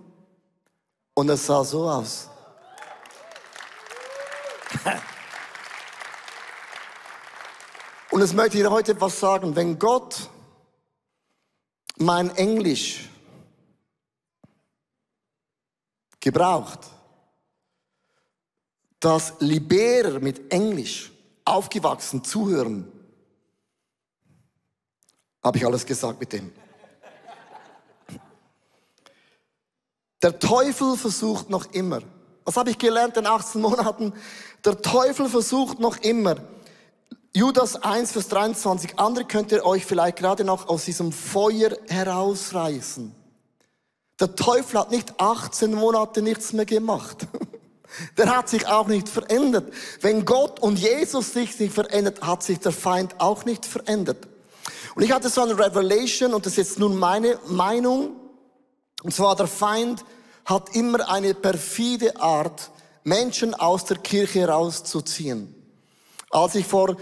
und 1.15 1.29
es 1.29 1.47
sah 1.47 1.63
so 1.63 1.89
aus. 1.89 2.31
Und 8.11 8.23
es 8.23 8.33
möchte 8.33 8.59
ich 8.59 8.67
heute 8.67 8.93
etwas 8.93 9.21
sagen. 9.21 9.55
Wenn 9.55 9.79
Gott 9.79 10.31
mein 11.97 12.35
Englisch 12.35 13.09
gebraucht, 16.19 16.81
dass 18.99 19.35
Liberer 19.39 20.19
mit 20.21 20.53
Englisch 20.53 21.13
aufgewachsen 21.45 22.25
zuhören, 22.25 22.91
habe 25.43 25.59
ich 25.59 25.65
alles 25.65 25.87
gesagt 25.87 26.21
mit 26.21 26.33
dem. 26.33 26.53
Der 30.23 30.39
Teufel 30.39 30.97
versucht 30.97 31.49
noch 31.49 31.73
immer. 31.73 32.01
Was 32.45 32.57
habe 32.57 32.71
ich 32.71 32.79
gelernt 32.79 33.17
in 33.17 33.27
18 33.27 33.61
Monaten? 33.61 34.13
Der 34.65 34.81
Teufel 34.83 35.29
versucht 35.29 35.81
noch 35.81 35.97
immer. 35.99 36.37
Judas 37.35 37.77
1, 37.77 38.13
Vers 38.13 38.29
23. 38.29 38.99
Andere 38.99 39.25
könnt 39.25 39.53
ihr 39.53 39.65
euch 39.65 39.87
vielleicht 39.87 40.19
gerade 40.19 40.45
noch 40.45 40.69
aus 40.69 40.85
diesem 40.85 41.13
Feuer 41.13 41.71
herausreißen. 41.89 43.15
Der 44.19 44.35
Teufel 44.35 44.81
hat 44.81 44.91
nicht 44.91 45.19
18 45.19 45.73
Monate 45.73 46.23
nichts 46.23 46.53
mehr 46.53 46.67
gemacht. 46.67 47.27
Der 48.17 48.37
hat 48.37 48.49
sich 48.49 48.69
auch 48.69 48.87
nicht 48.87 49.09
verändert. 49.09 49.73
Wenn 50.01 50.25
Gott 50.25 50.61
und 50.61 50.79
Jesus 50.79 51.33
sich 51.33 51.59
nicht 51.59 51.75
verändert, 51.75 52.23
hat 52.23 52.43
sich 52.43 52.61
der 52.61 52.71
Feind 52.71 53.17
auch 53.19 53.45
nicht 53.45 53.67
verändert. 53.67 54.29
Und 54.95 55.03
ich 55.03 55.11
hatte 55.11 55.29
so 55.29 55.43
eine 55.43 55.59
Revelation, 55.59 56.33
und 56.33 56.47
das 56.47 56.53
ist 56.53 56.59
jetzt 56.59 56.79
nun 56.79 56.97
meine 56.97 57.39
Meinung, 57.47 58.20
und 59.03 59.15
zwar 59.15 59.37
der 59.37 59.47
Feind 59.47 60.05
hat 60.45 60.75
immer 60.75 61.09
eine 61.09 61.35
perfide 61.35 62.21
Art, 62.21 62.71
Menschen 63.05 63.55
aus 63.55 63.85
der 63.85 63.99
Kirche 63.99 64.47
rauszuziehen. 64.49 65.55
Als 66.31 66.55
ich 66.55 66.67
vor 66.67 66.97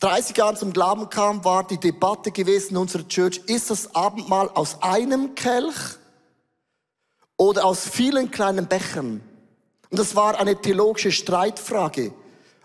30 0.00 0.36
Jahren 0.36 0.56
zum 0.56 0.72
Glauben 0.72 1.08
kam, 1.10 1.44
war 1.44 1.66
die 1.66 1.78
Debatte 1.78 2.30
gewesen 2.30 2.70
in 2.72 2.76
unserer 2.78 3.06
Church, 3.06 3.40
ist 3.46 3.70
das 3.70 3.94
Abendmahl 3.94 4.48
aus 4.50 4.82
einem 4.82 5.34
Kelch 5.34 5.98
oder 7.36 7.64
aus 7.64 7.86
vielen 7.88 8.30
kleinen 8.30 8.66
Bechern? 8.66 9.20
Und 9.90 9.98
das 9.98 10.16
war 10.16 10.38
eine 10.38 10.60
theologische 10.60 11.12
Streitfrage. 11.12 12.12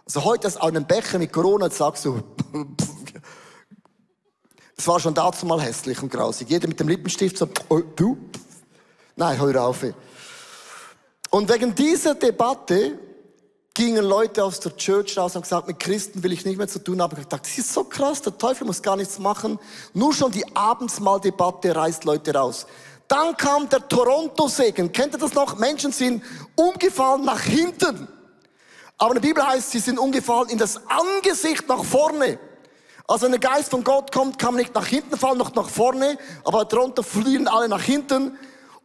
Also 0.06 0.24
heute 0.24 0.47
aus 0.47 0.58
einem 0.58 0.86
Becher 0.86 1.19
mit 1.19 1.32
Corona, 1.32 1.69
sagst 1.69 2.06
du, 2.06 2.21
es 4.76 4.88
war 4.88 5.00
schon 5.00 5.13
dazu 5.13 5.45
mal 5.45 5.62
hässlich 5.62 6.02
und 6.02 6.12
grausig. 6.12 6.50
Jeder 6.50 6.67
mit 6.67 6.80
dem 6.80 6.88
Lippenstift 6.88 7.38
so, 7.38 7.47
du, 7.95 8.17
Nein, 9.15 9.39
hör 9.39 9.63
auf. 9.63 9.86
Und 11.30 11.50
wegen 11.52 11.76
dieser 11.76 12.15
Debatte 12.15 12.97
gingen 13.74 14.04
Leute 14.04 14.43
aus 14.43 14.60
der 14.60 14.76
Church 14.76 15.17
raus 15.17 15.32
und 15.32 15.36
haben 15.36 15.43
gesagt, 15.43 15.67
mit 15.67 15.80
Christen 15.80 16.24
will 16.24 16.34
ich 16.34 16.45
nicht 16.45 16.58
mehr 16.58 16.67
zu 16.67 16.80
tun 16.80 17.02
haben. 17.02 17.17
Ich 17.17 17.28
dachte, 17.28 17.50
das 17.50 17.58
ist 17.58 17.74
so 17.74 17.84
krass, 17.84 18.21
der 18.21 18.38
Teufel 18.38 18.67
muss 18.67 18.82
gar 18.82 18.97
nichts 18.97 19.17
machen. 19.17 19.60
Nur 19.93 20.13
schon 20.13 20.32
die 20.32 20.45
Abendsmahldebatte 20.56 21.76
reißt 21.76 22.04
Leute 22.04 22.34
raus. 22.34 22.67
Dann 23.08 23.36
kam 23.36 23.67
der 23.69 23.88
Toronto-Segen. 23.88 24.91
Kennt 24.91 25.13
ihr 25.13 25.19
das 25.19 25.34
noch? 25.34 25.58
Menschen 25.58 25.91
sind 25.91 26.24
umgefallen 26.56 27.26
nach 27.26 27.41
hinten. 27.41 28.08
Aber 28.97 29.15
in 29.15 29.21
der 29.21 29.28
Bibel 29.28 29.45
heißt, 29.45 29.71
sie 29.71 29.80
sind 29.80 29.97
umgefallen 29.97 30.50
in 30.50 30.58
das 30.58 30.80
Angesicht 30.88 31.67
nach 31.67 31.84
vorne. 31.84 32.39
Also 33.08 33.26
wenn 33.26 33.32
der 33.32 33.39
Geist 33.39 33.71
von 33.71 33.84
Gott 33.84 34.12
kommt, 34.12 34.38
kann 34.38 34.54
man 34.54 34.62
nicht 34.62 34.76
nach 34.76 34.86
hinten 34.86 35.17
fallen, 35.17 35.38
noch 35.38 35.54
nach 35.56 35.67
vorne, 35.67 36.17
aber 36.45 36.63
darunter 36.65 37.04
fliehen 37.04 37.47
alle 37.47 37.67
nach 37.67 37.82
hinten. 37.82 38.38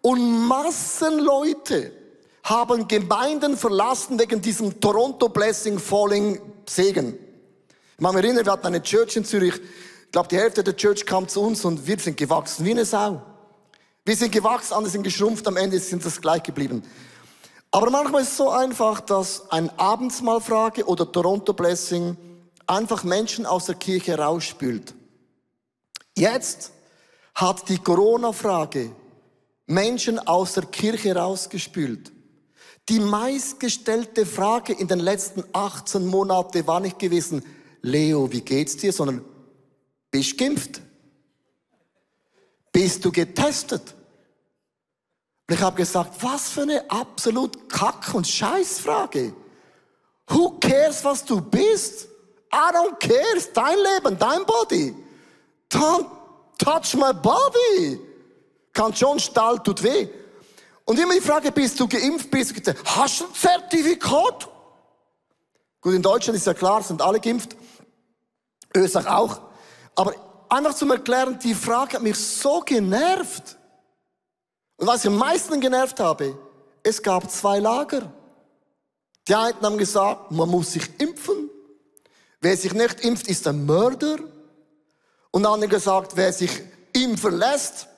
Und 0.07 0.47
Massenleute 0.47 1.90
haben 2.45 2.87
Gemeinden 2.87 3.57
verlassen 3.57 4.16
wegen 4.21 4.40
diesem 4.40 4.81
Toronto 4.81 5.29
Blessing 5.29 5.81
Falling 5.81 6.40
Segen. 6.64 7.19
Mich 7.99 8.14
erinnern, 8.14 8.47
wir 8.47 8.53
hatten 8.53 8.69
eine 8.69 8.81
Church 8.81 9.16
in 9.16 9.25
Zürich. 9.25 9.55
Ich 9.57 10.12
glaube, 10.12 10.29
die 10.29 10.37
Hälfte 10.37 10.62
der 10.62 10.77
Church 10.77 11.05
kam 11.05 11.27
zu 11.27 11.40
uns 11.40 11.64
und 11.64 11.85
wir 11.88 11.99
sind 11.99 12.16
gewachsen 12.16 12.64
wie 12.64 12.71
eine 12.71 12.85
Sau. 12.85 13.21
Wir 14.05 14.14
sind 14.14 14.31
gewachsen, 14.31 14.75
andere 14.75 14.92
sind 14.92 15.03
geschrumpft, 15.03 15.45
am 15.49 15.57
Ende 15.57 15.81
sind 15.81 16.05
das 16.05 16.21
gleich 16.21 16.45
geblieben. 16.45 16.85
Aber 17.73 17.90
manchmal 17.90 18.23
ist 18.23 18.31
es 18.31 18.37
so 18.37 18.51
einfach, 18.51 19.01
dass 19.01 19.51
ein 19.51 19.77
Abendsmahlfrage 19.77 20.85
oder 20.85 21.11
Toronto 21.11 21.53
Blessing 21.53 22.16
einfach 22.69 23.03
Menschen 23.03 23.45
aus 23.45 23.66
der 23.66 23.75
Kirche 23.75 24.16
rausspült. 24.16 24.95
Jetzt 26.16 26.71
hat 27.35 27.69
die 27.69 27.79
Corona-Frage 27.79 28.92
Menschen 29.66 30.18
aus 30.18 30.55
der 30.55 30.64
Kirche 30.64 31.14
rausgespült. 31.14 32.12
Die 32.88 33.00
meistgestellte 33.00 34.24
Frage 34.24 34.72
in 34.72 34.87
den 34.87 35.00
letzten 35.00 35.42
18 35.52 36.07
Monaten 36.07 36.66
war 36.66 36.81
nicht 36.81 36.98
gewesen, 36.98 37.44
Leo, 37.83 38.31
wie 38.31 38.40
geht's 38.40 38.76
dir, 38.76 38.92
sondern 38.92 39.24
bist 40.11 40.33
du 40.33 40.37
geimpft? 40.37 40.81
Bist 42.72 43.05
du 43.05 43.11
getestet? 43.11 43.94
Und 45.48 45.55
ich 45.55 45.61
habe 45.61 45.76
gesagt, 45.76 46.22
was 46.22 46.48
für 46.48 46.62
eine 46.62 46.88
absolut 46.90 47.68
Kack- 47.68 48.14
und 48.14 48.26
Scheißfrage. 48.26 49.33
Who 50.29 50.59
cares, 50.59 51.05
was 51.05 51.24
du 51.24 51.40
bist? 51.40 52.09
I 52.52 52.72
don't 52.72 52.98
care, 52.98 53.52
dein 53.55 53.76
Leben, 53.79 54.18
dein 54.18 54.44
Body. 54.44 54.94
Don't 55.70 56.07
touch 56.59 56.94
my 56.94 57.12
body. 57.12 58.00
Kann 58.77 58.95
schon, 58.95 59.19
Stall 59.19 59.59
tut 59.62 59.83
weh. 59.83 60.07
Und 60.85 60.99
immer 60.99 61.15
die 61.15 61.23
Frage, 61.23 61.51
bist 61.51 61.81
du 61.81 61.89
geimpft, 61.89 62.31
bist 62.31 62.51
du 62.51 62.55
getestet? 62.57 62.87
Hast 62.87 63.21
du 63.21 63.25
ein 63.25 63.35
Zertifikat? 63.35 64.51
Gut, 65.81 65.95
in 65.95 66.03
Deutschland 66.03 66.37
ist 66.37 66.47
ja 66.47 66.53
klar, 66.53 66.83
sind 66.83 67.01
alle 67.01 67.19
geimpft. 67.19 67.57
Österreich 68.75 69.07
auch. 69.07 69.41
Aber 69.95 70.12
einfach 70.51 70.75
zum 70.75 70.91
Erklären, 70.91 71.39
die 71.39 71.55
Frage 71.55 71.95
hat 71.95 72.03
mich 72.03 72.19
so 72.19 72.61
genervt. 72.61 73.57
Und 74.77 74.87
was 74.87 75.07
ich 75.07 75.11
am 75.11 75.17
meisten 75.17 75.59
genervt 75.59 75.99
habe, 75.99 76.39
es 76.83 77.03
gab 77.03 77.31
zwei 77.31 77.61
Lager. 77.61 78.12
Die 79.27 79.35
einen 79.35 79.59
haben 79.62 79.79
gesagt, 79.79 80.33
man 80.33 80.51
muss 80.51 80.73
sich 80.73 81.01
impfen. 81.01 81.49
Wer 82.43 82.59
sich 82.59 82.75
nicht 82.75 83.01
impft, 83.01 83.27
ist 83.27 83.47
ein 83.47 83.65
Mörder. 83.65 84.19
Und 85.31 85.47
andere 85.47 85.71
gesagt, 85.71 86.15
wer 86.17 86.31
sich 86.31 86.51
impfen 86.93 87.39
lässt, 87.39 87.89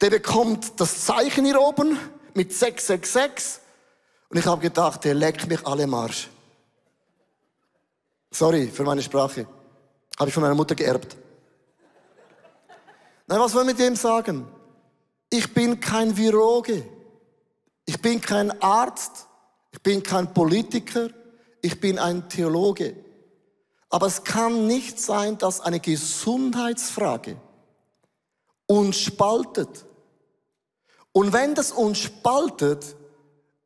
der 0.00 0.10
bekommt 0.10 0.80
das 0.80 1.04
Zeichen 1.04 1.44
hier 1.44 1.60
oben 1.60 1.98
mit 2.34 2.52
666. 2.52 3.60
Und 4.28 4.38
ich 4.38 4.46
habe 4.46 4.60
gedacht, 4.60 5.04
der 5.04 5.14
leckt 5.14 5.48
mich 5.48 5.66
alle 5.66 5.86
Marsch. 5.86 6.28
Sorry 8.30 8.68
für 8.68 8.84
meine 8.84 9.02
Sprache. 9.02 9.46
Habe 10.18 10.28
ich 10.28 10.34
von 10.34 10.42
meiner 10.42 10.54
Mutter 10.54 10.74
geerbt. 10.74 11.16
Nein, 13.26 13.40
was 13.40 13.54
wollen 13.54 13.66
wir 13.66 13.74
mit 13.74 13.80
dem 13.80 13.96
sagen? 13.96 14.46
Ich 15.30 15.52
bin 15.52 15.80
kein 15.80 16.16
Viroge. 16.16 16.86
Ich 17.84 18.00
bin 18.00 18.20
kein 18.20 18.62
Arzt. 18.62 19.26
Ich 19.72 19.82
bin 19.82 20.02
kein 20.02 20.32
Politiker. 20.32 21.10
Ich 21.62 21.80
bin 21.80 21.98
ein 21.98 22.28
Theologe. 22.28 22.96
Aber 23.90 24.06
es 24.06 24.24
kann 24.24 24.66
nicht 24.66 25.00
sein, 25.00 25.38
dass 25.38 25.60
eine 25.60 25.80
Gesundheitsfrage 25.80 27.36
uns 28.66 28.98
spaltet. 29.00 29.86
Und 31.12 31.32
wenn 31.32 31.54
das 31.54 31.72
uns 31.72 31.98
spaltet, 31.98 32.96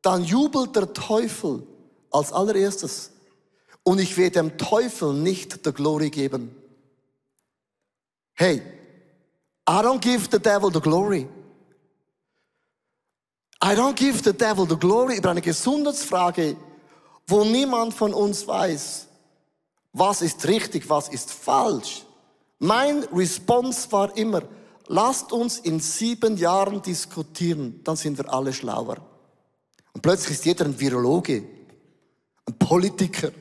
dann 0.01 0.23
jubelt 0.23 0.75
der 0.75 0.93
Teufel 0.93 1.65
als 2.11 2.31
allererstes. 2.31 3.11
Und 3.83 3.99
ich 3.99 4.17
werde 4.17 4.39
dem 4.39 4.57
Teufel 4.57 5.13
nicht 5.13 5.65
der 5.65 5.73
Glory 5.73 6.09
geben. 6.09 6.55
Hey, 8.35 8.61
I 9.67 9.81
don't 9.81 9.99
give 9.99 10.27
the 10.31 10.39
devil 10.39 10.71
the 10.71 10.79
glory. 10.79 11.27
I 13.61 13.75
don't 13.75 13.95
give 13.95 14.23
the 14.23 14.33
devil 14.33 14.65
the 14.67 14.75
glory 14.75 15.17
über 15.17 15.31
eine 15.31 15.41
Gesundheitsfrage, 15.41 16.57
wo 17.27 17.45
niemand 17.45 17.93
von 17.93 18.13
uns 18.13 18.45
weiß, 18.45 19.07
was 19.93 20.21
ist 20.21 20.45
richtig, 20.47 20.89
was 20.89 21.07
ist 21.07 21.31
falsch. 21.31 22.05
Mein 22.59 23.03
Response 23.13 23.89
war 23.91 24.15
immer, 24.17 24.41
lasst 24.87 25.31
uns 25.31 25.59
in 25.59 25.79
sieben 25.79 26.37
Jahren 26.37 26.81
diskutieren, 26.81 27.81
dann 27.83 27.95
sind 27.95 28.17
wir 28.17 28.31
alle 28.31 28.53
schlauer. 28.53 28.97
Und 29.93 30.01
plötzlich 30.01 30.37
ist 30.37 30.45
jeder 30.45 30.65
ein 30.65 30.79
Virologe, 30.79 31.43
ein 32.45 32.57
Politiker 32.57 33.31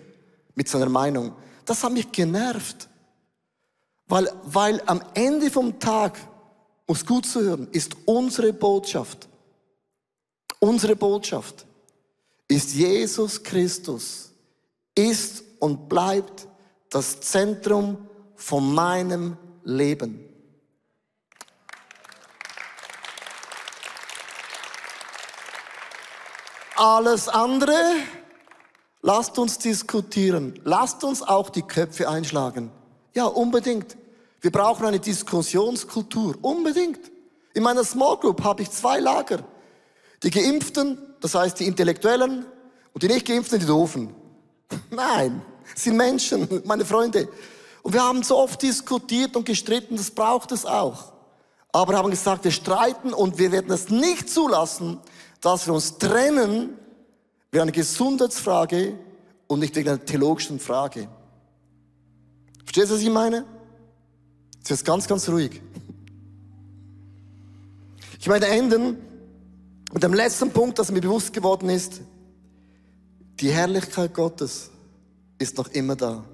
mit 0.55 0.69
seiner 0.69 0.89
Meinung. 0.89 1.33
Das 1.65 1.83
hat 1.83 1.93
mich 1.93 2.11
genervt. 2.13 2.89
Weil, 4.07 4.31
weil 4.45 4.83
am 4.87 5.03
Ende 5.15 5.51
vom 5.51 5.79
Tag, 5.79 6.19
muss 6.87 7.07
gut 7.07 7.25
zu 7.25 7.41
hören, 7.41 7.69
ist 7.73 7.97
unsere 8.05 8.53
Botschaft, 8.53 9.29
unsere 10.59 10.95
Botschaft 10.97 11.67
ist 12.49 12.75
Jesus 12.75 13.43
Christus, 13.43 14.33
ist 14.95 15.43
und 15.59 15.89
bleibt 15.89 16.47
das 16.91 17.21
Zentrum 17.21 17.97
von 18.35 18.75
meinem 18.75 19.39
Leben. 19.65 20.32
Alles 26.83 27.29
andere, 27.29 27.77
lasst 29.03 29.39
uns 29.39 29.57
diskutieren. 29.57 30.59
Lasst 30.65 31.05
uns 31.05 31.23
auch 31.23 31.49
die 31.49 31.63
Köpfe 31.63 32.09
einschlagen. 32.09 32.73
Ja, 33.15 33.27
unbedingt. 33.27 33.97
Wir 34.41 34.51
brauchen 34.51 34.85
eine 34.85 34.99
Diskussionskultur. 34.99 36.35
Unbedingt. 36.43 36.99
In 37.55 37.63
meiner 37.63 37.85
Small 37.85 38.17
Group 38.17 38.43
habe 38.43 38.63
ich 38.63 38.71
zwei 38.73 38.99
Lager. 38.99 39.45
Die 40.25 40.31
Geimpften, 40.33 40.99
das 41.21 41.37
heißt 41.37 41.61
die 41.61 41.69
Intellektuellen, 41.69 42.47
und 42.93 43.01
die 43.01 43.07
nicht 43.07 43.29
Geimpften, 43.29 43.61
die 43.61 43.67
Doofen. 43.67 44.13
Nein, 44.91 45.41
sind 45.77 45.97
Menschen, 45.97 46.63
meine 46.65 46.85
Freunde. 46.85 47.29
Und 47.83 47.93
wir 47.93 48.03
haben 48.03 48.25
so 48.25 48.37
oft 48.39 48.61
diskutiert 48.61 49.37
und 49.37 49.47
gestritten, 49.47 49.97
das 49.97 50.11
braucht 50.11 50.51
es 50.51 50.67
auch. 50.67 51.13
Aber 51.71 51.97
haben 51.97 52.11
gesagt, 52.11 52.43
wir 52.43 52.51
streiten 52.51 53.15
und 53.15 53.39
wir 53.39 53.53
werden 53.53 53.71
es 53.71 53.89
nicht 53.89 54.29
zulassen, 54.29 54.99
dass 55.43 55.67
wir 55.67 55.75
uns 55.75 55.99
trennen 55.99 56.71
wegen 57.51 57.63
einer 57.63 57.73
Gesundheitsfrage 57.73 58.97
und 59.49 59.59
nicht 59.59 59.77
wegen 59.77 59.91
einer 59.91 60.03
theologischen 60.03 60.59
Frage. 60.59 61.09
Verstehst 62.65 62.91
du, 62.91 62.95
was 62.95 63.03
ich 63.03 63.11
meine? 63.11 63.45
Jetzt 64.59 64.71
ist 64.71 64.85
ganz, 64.85 65.07
ganz 65.07 65.29
ruhig. 65.29 65.61
Ich 68.19 68.29
möchte 68.29 68.47
enden 68.47 68.97
mit 69.93 70.03
dem 70.03 70.15
letzten 70.15 70.51
Punkt, 70.53 70.79
das 70.79 70.93
mir 70.93 71.01
bewusst 71.01 71.33
geworden 71.33 71.69
ist. 71.69 72.01
Die 73.41 73.51
Herrlichkeit 73.51 74.15
Gottes 74.15 74.71
ist 75.39 75.59
noch 75.59 75.69
immer 75.69 75.97
da. 75.97 76.25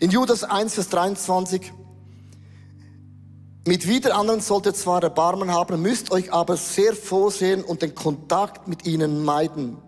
In 0.00 0.10
Judas 0.10 0.44
1, 0.44 0.74
Vers 0.74 0.90
23 0.90 1.72
mit 3.66 3.88
wieder 3.88 4.16
anderen 4.16 4.40
sollt 4.40 4.66
ihr 4.66 4.74
zwar 4.74 5.02
Erbarmen 5.02 5.50
haben, 5.50 5.80
müsst 5.80 6.10
euch 6.10 6.32
aber 6.32 6.56
sehr 6.56 6.94
vorsehen 6.94 7.64
und 7.64 7.80
den 7.80 7.94
Kontakt 7.94 8.68
mit 8.68 8.86
ihnen 8.86 9.24
meiden, 9.24 9.78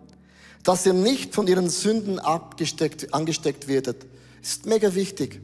dass 0.62 0.86
ihr 0.86 0.94
nicht 0.94 1.34
von 1.34 1.46
ihren 1.46 1.68
Sünden 1.68 2.18
abgesteckt, 2.18 3.12
angesteckt 3.12 3.68
werdet. 3.68 4.06
Ist 4.40 4.64
mega 4.64 4.94
wichtig, 4.94 5.42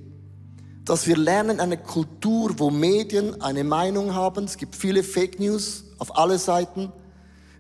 dass 0.85 1.07
wir 1.07 1.17
lernen 1.17 1.61
eine 1.61 1.77
Kultur, 1.77 2.55
wo 2.59 2.71
Medien 2.71 3.41
eine 3.43 3.65
Meinung 3.65 4.15
haben. 4.15 4.45
Es 4.45 4.57
gibt 4.57 4.77
viele 4.77 5.03
Fake 5.03 5.39
News 5.39 5.85
auf 5.99 6.17
alle 6.17 6.39
Seiten. 6.39 6.91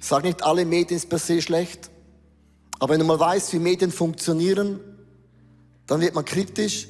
Ich 0.01 0.07
sage 0.07 0.27
nicht, 0.27 0.43
alle 0.43 0.65
Medien 0.65 0.97
ist 0.97 1.09
per 1.09 1.19
se 1.19 1.43
schlecht. 1.43 1.91
Aber 2.79 2.95
wenn 2.95 3.01
du 3.01 3.07
mal 3.07 3.21
weißt, 3.21 3.53
wie 3.53 3.59
Medien 3.59 3.93
funktionieren, 3.93 4.81
dann 5.87 6.01
wird 6.01 6.15
man 6.15 6.25
kritisch 6.25 6.89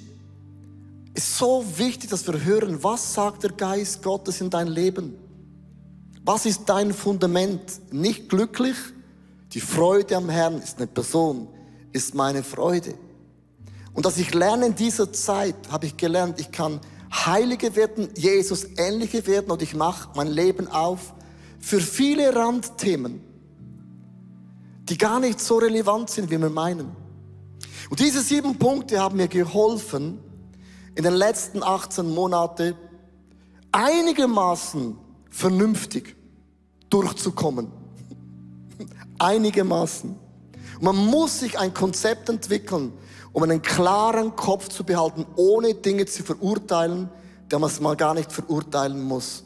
ist 1.15 1.37
so 1.37 1.65
wichtig, 1.77 2.11
dass 2.11 2.27
wir 2.27 2.43
hören, 2.43 2.83
was 2.83 3.15
sagt 3.15 3.43
der 3.43 3.53
Geist 3.53 4.03
Gottes 4.03 4.41
in 4.41 4.51
dein 4.51 4.69
Leben? 4.69 5.15
Was 6.25 6.47
ist 6.47 6.63
dein 6.67 6.93
Fundament? 6.95 7.61
Nicht 7.93 8.29
glücklich? 8.29 8.77
Die 9.53 9.61
Freude 9.61 10.17
am 10.17 10.29
Herrn 10.29 10.63
ist 10.63 10.79
eine 10.79 10.87
Person, 10.87 11.49
ist 11.93 12.15
meine 12.15 12.43
Freude. 12.43 12.95
Und 13.93 14.07
dass 14.07 14.17
ich 14.17 14.33
lerne 14.33 14.67
in 14.67 14.75
dieser 14.75 15.13
Zeit, 15.13 15.55
habe 15.71 15.87
ich 15.87 15.97
gelernt, 15.97 16.41
ich 16.41 16.51
kann 16.51 16.81
heilige 17.13 17.77
werden, 17.77 18.09
Jesus 18.17 18.67
ähnliche 18.79 19.27
werden 19.27 19.51
und 19.51 19.61
ich 19.61 19.75
mache 19.75 20.09
mein 20.17 20.29
Leben 20.29 20.69
auf 20.69 21.13
für 21.59 21.81
viele 21.81 22.35
Randthemen, 22.35 23.21
die 24.85 24.97
gar 24.97 25.21
nicht 25.21 25.41
so 25.41 25.59
relevant 25.59 26.09
sind, 26.09 26.31
wie 26.31 26.41
wir 26.41 26.51
meinen. 26.51 26.97
Und 27.91 28.01
diese 28.01 28.23
sieben 28.23 28.59
Punkte 28.59 28.99
haben 28.99 29.19
mir 29.19 29.29
geholfen, 29.29 30.19
in 30.95 31.05
den 31.05 31.15
letzten 31.15 31.63
18 31.63 32.09
Monaten 32.09 32.75
einigermaßen 33.73 34.99
vernünftig 35.31 36.17
durchzukommen. 36.91 37.69
einigermaßen. 39.19 40.15
Man 40.81 40.97
muss 40.97 41.41
sich 41.41 41.59
ein 41.59 41.73
Konzept 41.73 42.29
entwickeln, 42.29 42.93
um 43.33 43.43
einen 43.43 43.63
klaren 43.63 44.37
Kopf 44.37 44.69
zu 44.69 44.85
behalten, 44.85 45.25
ohne 45.37 45.75
Dinge 45.75 46.07
zu 46.07 46.23
verurteilen, 46.23 47.09
die 47.51 47.57
man 47.57 47.71
es 47.71 47.81
mal 47.81 47.97
gar 47.97 48.15
nicht 48.15 48.33
verurteilen 48.33 49.01
muss. 49.03 49.45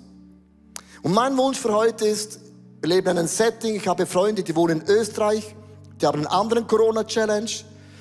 Und 1.02 1.12
mein 1.12 1.36
Wunsch 1.36 1.58
für 1.58 1.72
heute 1.72 2.06
ist, 2.06 2.40
wir 2.80 2.88
leben 2.88 3.08
in 3.08 3.18
einem 3.18 3.28
Setting, 3.28 3.76
ich 3.76 3.86
habe 3.86 4.06
Freunde, 4.06 4.42
die 4.42 4.56
wohnen 4.56 4.80
in 4.80 4.88
Österreich, 4.88 5.54
die 6.00 6.06
haben 6.06 6.18
einen 6.18 6.26
anderen 6.26 6.66
Corona-Challenge, 6.66 7.50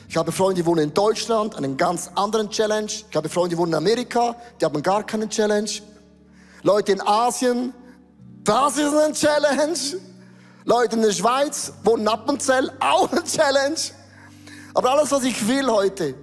ich 0.07 0.17
habe 0.17 0.31
Freunde, 0.31 0.61
die 0.61 0.65
wohnen 0.65 0.85
in 0.85 0.93
Deutschland, 0.93 1.55
einen 1.55 1.77
ganz 1.77 2.09
anderen 2.15 2.49
Challenge. 2.49 2.91
Ich 3.09 3.15
habe 3.15 3.27
Freunde, 3.29 3.55
die 3.55 3.57
wohnen 3.57 3.71
in 3.71 3.77
Amerika, 3.77 4.35
die 4.59 4.65
haben 4.65 4.81
gar 4.81 5.03
keinen 5.03 5.29
Challenge. 5.29 5.69
Leute 6.61 6.91
in 6.93 7.01
Asien, 7.01 7.73
das 8.43 8.77
ist 8.77 8.93
ein 8.93 9.13
Challenge. 9.13 9.77
Leute 10.63 10.95
in 10.95 11.01
der 11.01 11.11
Schweiz, 11.11 11.73
wohnen 11.83 12.03
in 12.03 12.07
Appenzell, 12.07 12.71
auch 12.79 13.11
ein 13.11 13.23
Challenge. 13.23 13.75
Aber 14.73 14.91
alles, 14.91 15.11
was 15.11 15.23
ich 15.23 15.47
will 15.47 15.69
heute, 15.69 16.15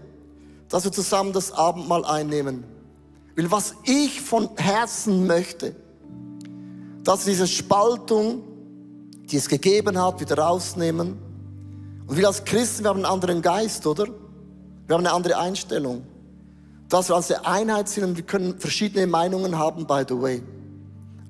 dass 0.69 0.85
wir 0.85 0.93
zusammen 0.93 1.33
das 1.33 1.53
Abendmahl 1.53 2.05
einnehmen. 2.05 2.65
Will, 3.35 3.51
was 3.51 3.75
ich 3.85 4.21
von 4.21 4.51
Herzen 4.57 5.27
möchte, 5.27 5.75
dass 7.03 7.27
wir 7.27 7.33
diese 7.33 7.47
Spaltung, 7.47 8.43
die 9.25 9.37
es 9.37 9.49
gegeben 9.49 10.01
hat, 10.01 10.21
wieder 10.21 10.39
rausnehmen 10.39 11.32
und 12.13 12.19
wir 12.19 12.27
als 12.27 12.45
Christen, 12.45 12.85
wir 12.85 12.91
haben 12.91 12.99
einen 12.99 13.07
anderen 13.07 13.41
Geist, 13.41 13.87
oder? 13.87 14.05
Wir 14.05 14.95
haben 14.95 15.07
eine 15.07 15.13
andere 15.13 15.39
Einstellung. 15.39 16.03
Dass 16.91 17.09
wir 17.09 17.17
als 17.17 17.33
eine 17.33 17.47
Einheit 17.47 17.89
sind 17.89 18.05
und 18.05 18.17
wir 18.19 18.25
können 18.25 18.61
verschiedene 18.61 19.07
Meinungen 19.07 19.59
haben, 19.59 19.87
by 19.87 20.03
the 20.07 20.21
way. 20.21 20.43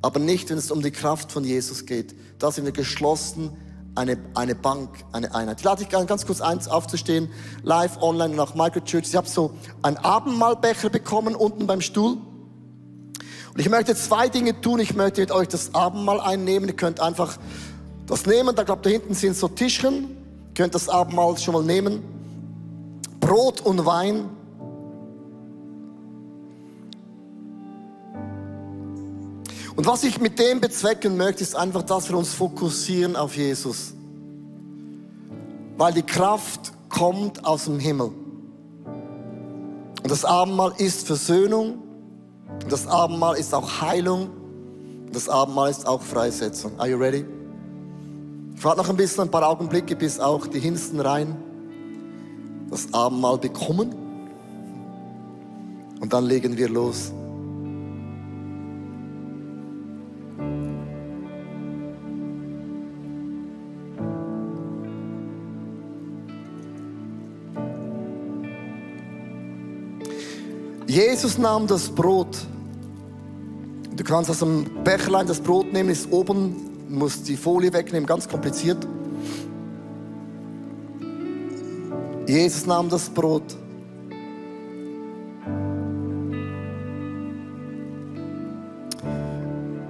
Aber 0.03 0.18
nicht, 0.18 0.51
wenn 0.51 0.59
es 0.59 0.73
um 0.73 0.83
die 0.83 0.90
Kraft 0.90 1.31
von 1.31 1.45
Jesus 1.45 1.87
geht. 1.87 2.16
Da 2.40 2.51
sind 2.51 2.64
wir 2.64 2.73
geschlossen, 2.73 3.57
eine, 3.95 4.18
eine 4.35 4.57
Bank, 4.57 4.88
eine 5.12 5.33
Einheit. 5.33 5.61
Ich 5.61 5.64
lade 5.64 5.85
dich 5.85 5.88
ganz 5.88 6.27
kurz 6.27 6.40
eins 6.40 6.66
aufzustehen, 6.66 7.29
live, 7.62 8.03
online, 8.03 8.35
nach 8.35 8.57
Microchurch. 8.57 9.07
Ich 9.07 9.14
habe 9.14 9.29
so 9.29 9.55
einen 9.83 9.99
Abendmahlbecher 9.99 10.90
bekommen, 10.90 11.37
unten 11.37 11.68
beim 11.68 11.81
Stuhl. 11.81 12.14
Und 12.14 13.61
ich 13.61 13.68
möchte 13.68 13.95
zwei 13.95 14.29
Dinge 14.29 14.61
tun. 14.61 14.81
Ich 14.81 14.97
möchte 14.97 15.21
mit 15.21 15.31
euch 15.31 15.47
das 15.47 15.77
Abendmahl 15.77 16.21
einnehmen. 16.21 16.68
Ihr 16.68 16.75
könnt 16.75 16.99
einfach 16.99 17.38
das 18.09 18.27
nehmen. 18.27 18.57
Da 18.57 18.64
glaube 18.64 18.83
da 18.83 18.90
hinten 18.90 19.14
sind 19.14 19.37
so 19.37 19.47
Tischchen. 19.47 20.21
Könnt 20.55 20.75
das 20.75 20.88
Abendmahl 20.88 21.37
schon 21.38 21.55
mal 21.55 21.65
nehmen. 21.65 22.03
Brot 23.21 23.61
und 23.61 23.87
Wein. 23.87 24.29
Und 29.75 29.87
was 29.87 30.05
ich 30.05 30.21
mit 30.21 30.38
dem 30.38 30.61
bezwecken 30.61 31.17
möchte, 31.17 31.43
ist 31.43 31.57
einfach, 31.57 31.83
dass 31.83 32.11
wir 32.11 32.19
uns 32.19 32.35
fokussieren 32.35 33.17
auf 33.17 33.37
Jesus. 33.37 33.95
Weil 35.79 35.95
die 35.95 36.03
Kraft 36.03 36.73
kommt 36.91 37.45
aus 37.47 37.65
dem 37.65 37.79
Himmel. 37.79 38.12
Und 40.03 40.11
das 40.11 40.25
Abendmahl 40.25 40.75
ist 40.77 41.07
Versöhnung. 41.07 41.79
Und 42.62 42.71
das 42.71 42.87
Abendmahl 42.87 43.37
ist 43.37 43.55
auch 43.55 43.81
Heilung. 43.81 44.29
Und 45.07 45.17
das 45.17 45.29
Abendmahl 45.29 45.71
ist 45.71 45.87
auch 45.87 46.03
Freisetzung. 46.03 46.79
Are 46.79 46.91
you 46.91 46.99
ready? 46.99 47.25
Warte 48.62 48.81
noch 48.81 48.88
ein 48.88 48.96
bisschen, 48.96 49.25
ein 49.25 49.31
paar 49.31 49.48
Augenblicke, 49.48 49.96
bis 49.96 50.20
auch 50.20 50.46
die 50.46 50.61
Hinsten 50.61 51.01
rein 51.01 51.37
das 52.70 52.94
Abendmahl 52.94 53.37
bekommen. 53.37 53.94
Und 56.01 56.12
dann 56.12 56.25
legen 56.25 56.57
wir 56.57 56.68
los. 56.68 57.12
Jesus 70.87 71.37
nahm 71.37 71.66
das 71.66 71.88
Brot. 71.88 72.38
Du 73.96 74.05
kannst 74.05 74.31
aus 74.31 74.38
dem 74.38 74.66
Becherlein 74.85 75.27
das 75.27 75.40
Brot 75.40 75.72
nehmen, 75.72 75.90
ist 75.90 76.11
oben, 76.12 76.71
musst 76.92 77.26
die 77.26 77.37
Folie 77.37 77.72
wegnehmen, 77.72 78.07
ganz 78.07 78.28
kompliziert. 78.28 78.87
Jesus 82.26 82.66
nahm 82.66 82.88
das 82.88 83.09
Brot. 83.09 83.42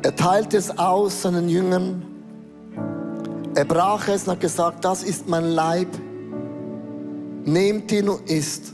Er 0.02 0.16
teilte 0.16 0.56
es 0.56 0.76
aus 0.78 1.22
seinen 1.22 1.48
Jüngern. 1.48 2.02
Er 3.54 3.64
brach 3.64 4.08
es 4.08 4.24
und 4.24 4.32
hat 4.32 4.40
gesagt, 4.40 4.84
das 4.84 5.02
ist 5.02 5.28
mein 5.28 5.44
Leib. 5.44 5.88
Nehmt 7.44 7.92
ihn 7.92 8.08
und 8.08 8.28
isst. 8.30 8.72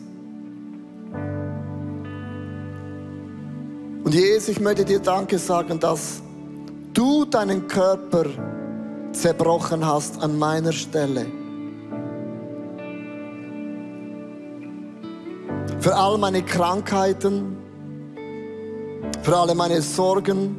Und 4.05 4.15
Jesus, 4.15 4.49
ich 4.49 4.61
möchte 4.61 4.85
dir 4.85 5.01
Danke 5.01 5.39
sagen, 5.39 5.79
dass 5.81 6.23
du 6.95 7.25
deinen 7.25 7.67
Körper 7.69 8.25
zerbrochen 9.13 9.85
hast 9.85 10.23
an 10.23 10.39
meiner 10.39 10.73
Stelle. 10.73 11.27
Für 15.81 15.95
all 15.95 16.19
meine 16.19 16.43
Krankheiten, 16.43 17.57
für 19.23 19.37
alle 19.37 19.55
meine 19.55 19.81
Sorgen, 19.81 20.57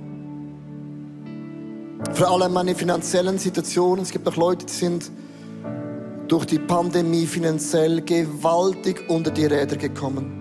für 2.14 2.28
alle 2.28 2.50
meine 2.50 2.76
finanziellen 2.76 3.38
Situationen. 3.38 4.04
Es 4.04 4.12
gibt 4.12 4.28
auch 4.28 4.36
Leute, 4.36 4.66
die 4.66 4.74
sind 4.74 5.12
durch 6.28 6.46
die 6.46 6.60
Pandemie 6.60 7.26
finanziell 7.26 8.02
gewaltig 8.02 9.10
unter 9.10 9.32
die 9.32 9.46
Räder 9.46 9.76
gekommen. 9.76 10.39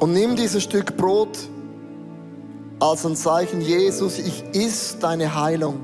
Und 0.00 0.14
nimm 0.14 0.34
dieses 0.34 0.62
Stück 0.62 0.96
Brot 0.96 1.38
als 2.80 3.04
ein 3.04 3.14
Zeichen, 3.14 3.60
Jesus, 3.60 4.18
ich 4.18 4.42
iss 4.54 4.96
deine 4.98 5.34
Heilung. 5.38 5.78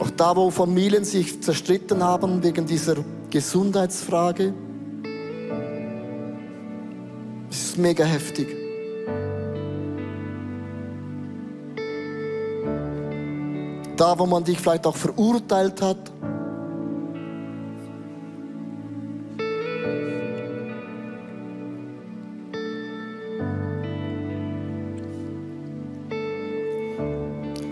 Auch 0.00 0.10
da, 0.16 0.34
wo 0.34 0.50
Familien 0.50 1.04
sich 1.04 1.40
zerstritten 1.40 2.02
haben 2.02 2.42
wegen 2.42 2.66
dieser 2.66 2.96
Gesundheitsfrage, 3.30 4.52
ist 7.48 7.64
es 7.64 7.76
mega 7.76 8.04
heftig. 8.04 8.48
Da, 13.96 14.18
wo 14.18 14.26
man 14.26 14.42
dich 14.42 14.58
vielleicht 14.58 14.84
auch 14.84 14.96
verurteilt 14.96 15.80
hat, 15.80 16.10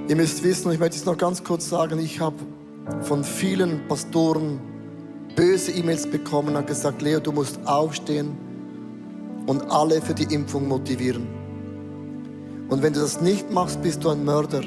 Ihr 0.09 0.17
müsst 0.17 0.43
wissen, 0.43 0.73
ich 0.73 0.79
möchte 0.79 0.97
es 0.97 1.05
noch 1.05 1.19
ganz 1.19 1.45
kurz 1.45 1.69
sagen, 1.69 1.99
ich 1.99 2.19
habe 2.19 2.37
von 3.03 3.23
vielen 3.23 3.87
Pastoren 3.89 4.59
böse 5.37 5.71
E-Mails 5.71 6.07
bekommen 6.07 6.57
und 6.57 6.67
gesagt, 6.67 7.03
Leo, 7.03 7.21
du 7.21 7.31
musst 7.31 7.61
aufstehen 7.67 8.35
und 9.47 9.71
alle 9.71 10.01
für 10.01 10.15
die 10.15 10.35
Impfung 10.35 10.67
motivieren. 10.67 11.27
Und 12.71 12.83
wenn 12.83 12.95
du 12.95 13.01
das 13.01 13.21
nicht 13.21 13.53
machst, 13.53 13.83
bist 13.83 14.03
du 14.03 14.09
ein 14.09 14.25
Mörder. 14.25 14.63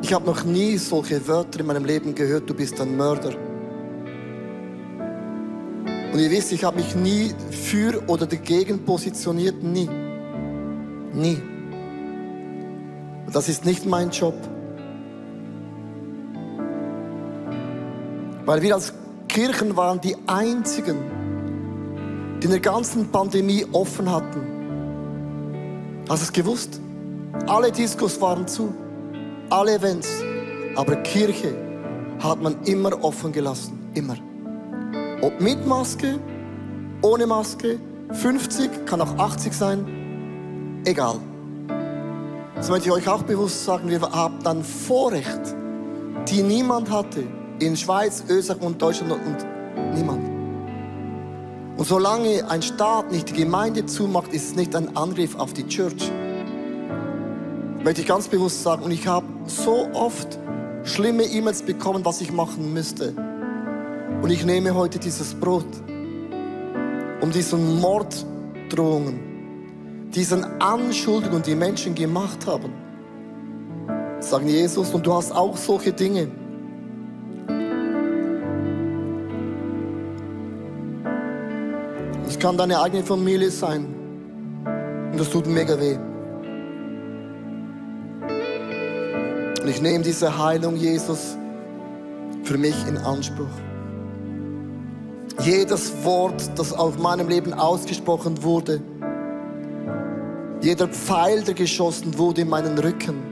Ich 0.00 0.14
habe 0.14 0.24
noch 0.24 0.42
nie 0.44 0.78
solche 0.78 1.28
Wörter 1.28 1.60
in 1.60 1.66
meinem 1.66 1.84
Leben 1.84 2.14
gehört, 2.14 2.48
du 2.48 2.54
bist 2.54 2.80
ein 2.80 2.96
Mörder. 2.96 3.34
Und 6.14 6.18
ihr 6.18 6.30
wisst, 6.30 6.50
ich 6.52 6.64
habe 6.64 6.78
mich 6.78 6.96
nie 6.96 7.34
für 7.50 8.02
oder 8.06 8.24
dagegen 8.24 8.78
positioniert, 8.86 9.62
nie. 9.62 9.88
Nie. 11.12 11.57
Und 13.28 13.34
das 13.34 13.46
ist 13.50 13.66
nicht 13.66 13.84
mein 13.84 14.08
Job. 14.08 14.32
Weil 18.46 18.62
wir 18.62 18.74
als 18.74 18.94
Kirchen 19.28 19.76
waren 19.76 20.00
die 20.00 20.16
einzigen, 20.26 20.96
die 22.40 22.46
in 22.46 22.52
der 22.52 22.60
ganzen 22.60 23.10
Pandemie 23.10 23.66
offen 23.70 24.10
hatten. 24.10 24.40
Hast 26.08 26.22
du 26.22 26.24
es 26.24 26.32
gewusst? 26.32 26.80
Alle 27.46 27.70
Diskos 27.70 28.18
waren 28.18 28.48
zu, 28.48 28.72
alle 29.50 29.74
Events. 29.74 30.08
Aber 30.74 30.96
Kirche 30.96 31.54
hat 32.20 32.40
man 32.40 32.56
immer 32.64 33.04
offen 33.04 33.30
gelassen. 33.30 33.90
Immer. 33.92 34.16
Ob 35.20 35.38
mit 35.38 35.66
Maske, 35.66 36.18
ohne 37.02 37.26
Maske, 37.26 37.78
50, 38.10 38.86
kann 38.86 39.02
auch 39.02 39.18
80 39.18 39.52
sein, 39.52 40.80
egal. 40.86 41.16
Das 42.58 42.70
möchte 42.70 42.88
ich 42.88 42.92
euch 42.92 43.08
auch 43.08 43.22
bewusst 43.22 43.64
sagen, 43.64 43.88
wir 43.88 44.00
haben 44.00 44.42
dann 44.42 44.64
Vorrecht, 44.64 45.54
die 46.28 46.42
niemand 46.42 46.90
hatte. 46.90 47.22
In 47.60 47.76
Schweiz, 47.76 48.24
Österreich 48.28 48.60
und 48.60 48.82
Deutschland 48.82 49.12
und 49.12 49.94
niemand. 49.94 50.28
Und 51.76 51.86
solange 51.86 52.50
ein 52.50 52.60
Staat 52.60 53.12
nicht 53.12 53.30
die 53.30 53.34
Gemeinde 53.34 53.86
zumacht, 53.86 54.32
ist 54.32 54.50
es 54.50 54.56
nicht 54.56 54.74
ein 54.74 54.96
Angriff 54.96 55.36
auf 55.36 55.52
die 55.52 55.68
Church. 55.68 56.10
Möchte 57.84 58.00
ich 58.00 58.08
ganz 58.08 58.26
bewusst 58.26 58.64
sagen. 58.64 58.82
Und 58.82 58.90
ich 58.90 59.06
habe 59.06 59.26
so 59.46 59.86
oft 59.92 60.38
schlimme 60.82 61.22
E-Mails 61.22 61.62
bekommen, 61.62 62.04
was 62.04 62.20
ich 62.20 62.32
machen 62.32 62.72
müsste. 62.72 63.14
Und 64.20 64.30
ich 64.30 64.44
nehme 64.44 64.74
heute 64.74 64.98
dieses 64.98 65.32
Brot, 65.32 65.68
um 67.20 67.30
diesen 67.30 67.80
Morddrohungen 67.80 69.27
diesen 70.14 70.44
Anschuldigungen, 70.60 71.42
die 71.42 71.54
Menschen 71.54 71.94
gemacht 71.94 72.46
haben, 72.46 72.72
sagen 74.20 74.48
Jesus, 74.48 74.92
und 74.94 75.06
du 75.06 75.12
hast 75.12 75.32
auch 75.32 75.56
solche 75.56 75.92
Dinge. 75.92 76.28
Es 82.26 82.38
kann 82.38 82.56
deine 82.56 82.80
eigene 82.80 83.02
Familie 83.02 83.50
sein. 83.50 83.86
Und 85.12 85.18
das 85.18 85.30
tut 85.30 85.46
mega 85.46 85.78
weh. 85.80 85.98
Und 89.62 89.68
ich 89.68 89.82
nehme 89.82 90.04
diese 90.04 90.38
Heilung, 90.38 90.76
Jesus, 90.76 91.36
für 92.44 92.56
mich 92.56 92.76
in 92.86 92.96
Anspruch. 92.98 93.46
Jedes 95.40 95.92
Wort, 96.04 96.50
das 96.56 96.72
auf 96.72 96.98
meinem 96.98 97.28
Leben 97.28 97.52
ausgesprochen 97.52 98.42
wurde, 98.42 98.80
jeder 100.60 100.88
Pfeil, 100.88 101.42
der 101.42 101.54
geschossen 101.54 102.18
wurde 102.18 102.40
in 102.42 102.48
meinen 102.48 102.78
Rücken, 102.78 103.22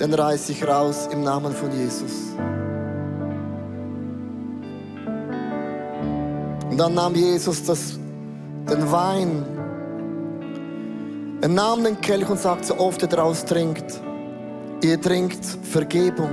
den 0.00 0.14
reiße 0.14 0.52
ich 0.52 0.66
raus 0.66 1.08
im 1.12 1.22
Namen 1.22 1.52
von 1.52 1.70
Jesus. 1.70 2.34
Und 6.70 6.78
dann 6.78 6.94
nahm 6.94 7.14
Jesus 7.14 7.62
das, 7.64 7.98
den 8.70 8.90
Wein. 8.90 9.44
Er 11.42 11.48
nahm 11.48 11.84
den 11.84 12.00
Kelch 12.00 12.30
und 12.30 12.38
sagte, 12.38 12.68
so 12.68 12.78
oft 12.78 13.02
ihr 13.02 13.08
daraus 13.08 13.44
trinkt, 13.44 14.00
ihr 14.82 14.98
trinkt 14.98 15.44
Vergebung. 15.44 16.30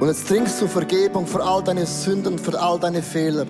Und 0.00 0.06
jetzt 0.06 0.26
trinkst 0.28 0.62
du 0.62 0.66
Vergebung 0.66 1.26
für 1.26 1.42
all 1.42 1.62
deine 1.62 1.84
Sünden, 1.84 2.38
für 2.38 2.58
all 2.58 2.78
deine 2.78 3.02
Fehler. 3.02 3.46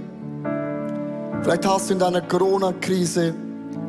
Vielleicht 1.49 1.67
hast 1.67 1.89
du 1.89 1.95
in 1.95 1.99
deiner 1.99 2.21
Corona-Krise 2.21 3.33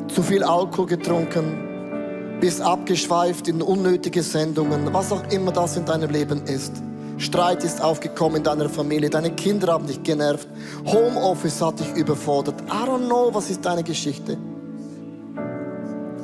zu 0.08 0.22
viel 0.22 0.42
Alkohol 0.42 0.86
getrunken. 0.86 2.38
bist 2.40 2.62
abgeschweift 2.62 3.48
in 3.48 3.60
unnötige 3.60 4.22
Sendungen, 4.22 4.90
was 4.94 5.12
auch 5.12 5.30
immer 5.30 5.52
das 5.52 5.76
in 5.76 5.84
deinem 5.84 6.08
Leben 6.08 6.42
ist. 6.46 6.72
Streit 7.18 7.62
ist 7.62 7.82
aufgekommen 7.82 8.38
in 8.38 8.44
deiner 8.44 8.70
Familie, 8.70 9.10
deine 9.10 9.32
Kinder 9.32 9.74
haben 9.74 9.86
dich 9.86 10.02
genervt, 10.02 10.48
Homeoffice 10.86 11.60
hat 11.60 11.80
dich 11.80 11.92
überfordert. 11.96 12.54
I 12.62 12.88
don't 12.88 13.04
know, 13.04 13.28
was 13.30 13.50
ist 13.50 13.62
deine 13.62 13.84
Geschichte. 13.84 14.38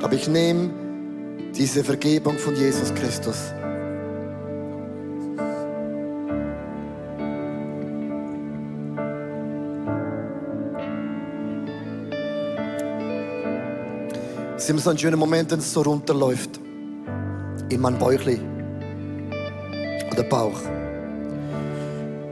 Aber 0.01 0.15
ich 0.15 0.27
nehme 0.29 0.71
diese 1.55 1.85
Vergebung 1.85 2.39
von 2.39 2.57
Jesus 2.57 2.95
Christus. 2.95 3.53
Es 14.57 14.63
ist 14.65 14.71
immer 14.71 14.81
so 14.81 14.89
ein 14.89 14.97
schöner 14.97 15.19
Moment, 15.19 15.51
wenn 15.51 15.59
es 15.59 15.71
so 15.71 15.83
runterläuft. 15.83 16.59
In 17.69 17.79
mein 17.79 17.99
Bäuchli. 17.99 18.41
Oder 20.11 20.23
Bauch. 20.23 20.59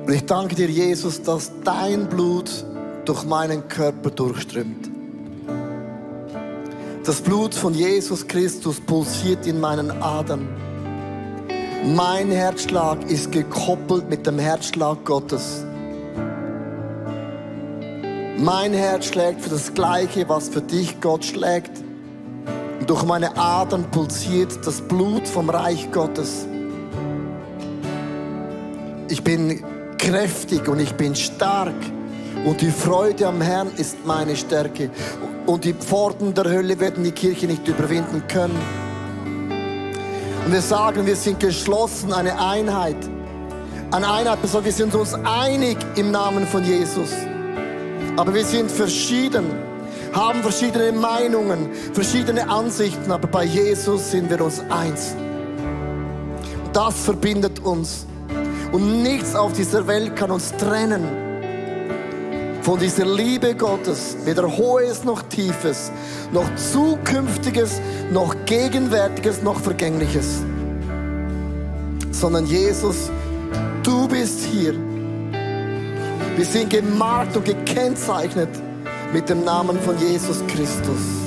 Und 0.07 0.13
ich 0.13 0.25
danke 0.25 0.55
dir, 0.55 0.71
Jesus, 0.71 1.21
dass 1.21 1.53
dein 1.65 2.09
Blut 2.09 2.51
durch 3.05 3.25
meinen 3.25 3.69
Körper 3.69 4.09
durchströmt. 4.09 4.91
Das 7.05 7.21
Blut 7.21 7.55
von 7.55 7.75
Jesus 7.75 8.27
Christus 8.27 8.81
pulsiert 8.81 9.47
in 9.47 9.61
meinen 9.61 9.91
Adern. 9.91 10.49
Mein 11.95 12.31
Herzschlag 12.31 13.05
ist 13.11 13.33
gekoppelt 13.33 14.09
mit 14.09 14.27
dem 14.27 14.39
Herzschlag 14.39 15.05
Gottes. 15.05 15.67
Mein 18.39 18.73
Herz 18.73 19.09
schlägt 19.09 19.43
für 19.43 19.51
das 19.51 19.75
Gleiche, 19.75 20.27
was 20.27 20.49
für 20.49 20.63
dich 20.63 20.99
Gott 21.03 21.23
schlägt. 21.23 21.84
Und 22.85 22.91
durch 22.91 23.05
meine 23.05 23.35
Adern 23.35 23.91
pulsiert 23.91 24.59
das 24.67 24.83
Blut 24.83 25.27
vom 25.27 25.49
Reich 25.49 25.91
Gottes. 25.91 26.47
Ich 29.09 29.25
bin 29.25 29.65
kräftig 29.97 30.69
und 30.69 30.81
ich 30.81 30.93
bin 30.93 31.17
stark. 31.17 31.73
Und 32.45 32.61
die 32.61 32.71
Freude 32.71 33.27
am 33.27 33.41
Herrn 33.41 33.71
ist 33.79 34.05
meine 34.05 34.37
Stärke. 34.37 34.91
Und 35.47 35.65
die 35.65 35.73
Pforten 35.73 36.35
der 36.35 36.45
Hölle 36.45 36.79
werden 36.79 37.05
die 37.05 37.13
Kirche 37.13 37.47
nicht 37.47 37.67
überwinden 37.67 38.23
können. 38.29 38.61
Und 40.45 40.53
wir 40.53 40.61
sagen, 40.61 41.07
wir 41.07 41.17
sind 41.17 41.41
geschlossen, 41.41 42.13
eine 42.13 42.39
Einheit. 42.39 42.99
Eine 43.93 44.13
Einheit, 44.13 44.41
wir 44.43 44.73
sind 44.73 44.95
uns 44.95 45.15
einig 45.25 45.79
im 45.97 46.11
Namen 46.11 46.47
von 46.47 46.63
Jesus. 46.63 47.13
Aber 48.19 48.35
wir 48.35 48.45
sind 48.45 48.71
verschieden, 48.71 49.47
haben 50.15 50.43
verschiedene 50.43 50.93
Meinungen, 50.93 51.69
verschiedene 51.93 52.49
Ansichten, 52.49 53.11
aber 53.11 53.27
bei 53.27 53.45
Jesus 53.45 54.13
sind 54.13 54.31
wir 54.31 54.41
uns 54.41 54.63
eins. 54.71 55.15
Das 56.73 57.05
verbindet 57.05 57.61
uns. 57.61 58.07
Und 58.73 59.03
nichts 59.03 59.35
auf 59.35 59.53
dieser 59.53 59.87
Welt 59.87 60.17
kann 60.17 60.31
uns 60.31 60.53
trennen 60.57 61.05
von 62.63 62.79
dieser 62.79 63.05
Liebe 63.05 63.55
Gottes, 63.55 64.17
weder 64.25 64.57
hohes 64.57 65.05
noch 65.05 65.23
tiefes, 65.23 65.93
noch 66.33 66.47
zukünftiges, 66.57 67.81
noch 68.11 68.35
gegenwärtiges, 68.47 69.43
noch 69.43 69.61
vergängliches, 69.61 70.43
sondern 72.11 72.47
Jesus, 72.47 73.11
du 73.83 74.09
bist 74.09 74.41
hier. 74.51 74.75
Wir 76.37 76.45
sind 76.45 76.71
gemarkt 76.71 77.37
und 77.37 77.45
gekennzeichnet 77.45 78.49
mit 79.15 79.29
dem 79.29 79.45
Namen 79.45 79.79
von 79.81 79.97
Jesus 79.97 80.45
Christus. 80.49 81.24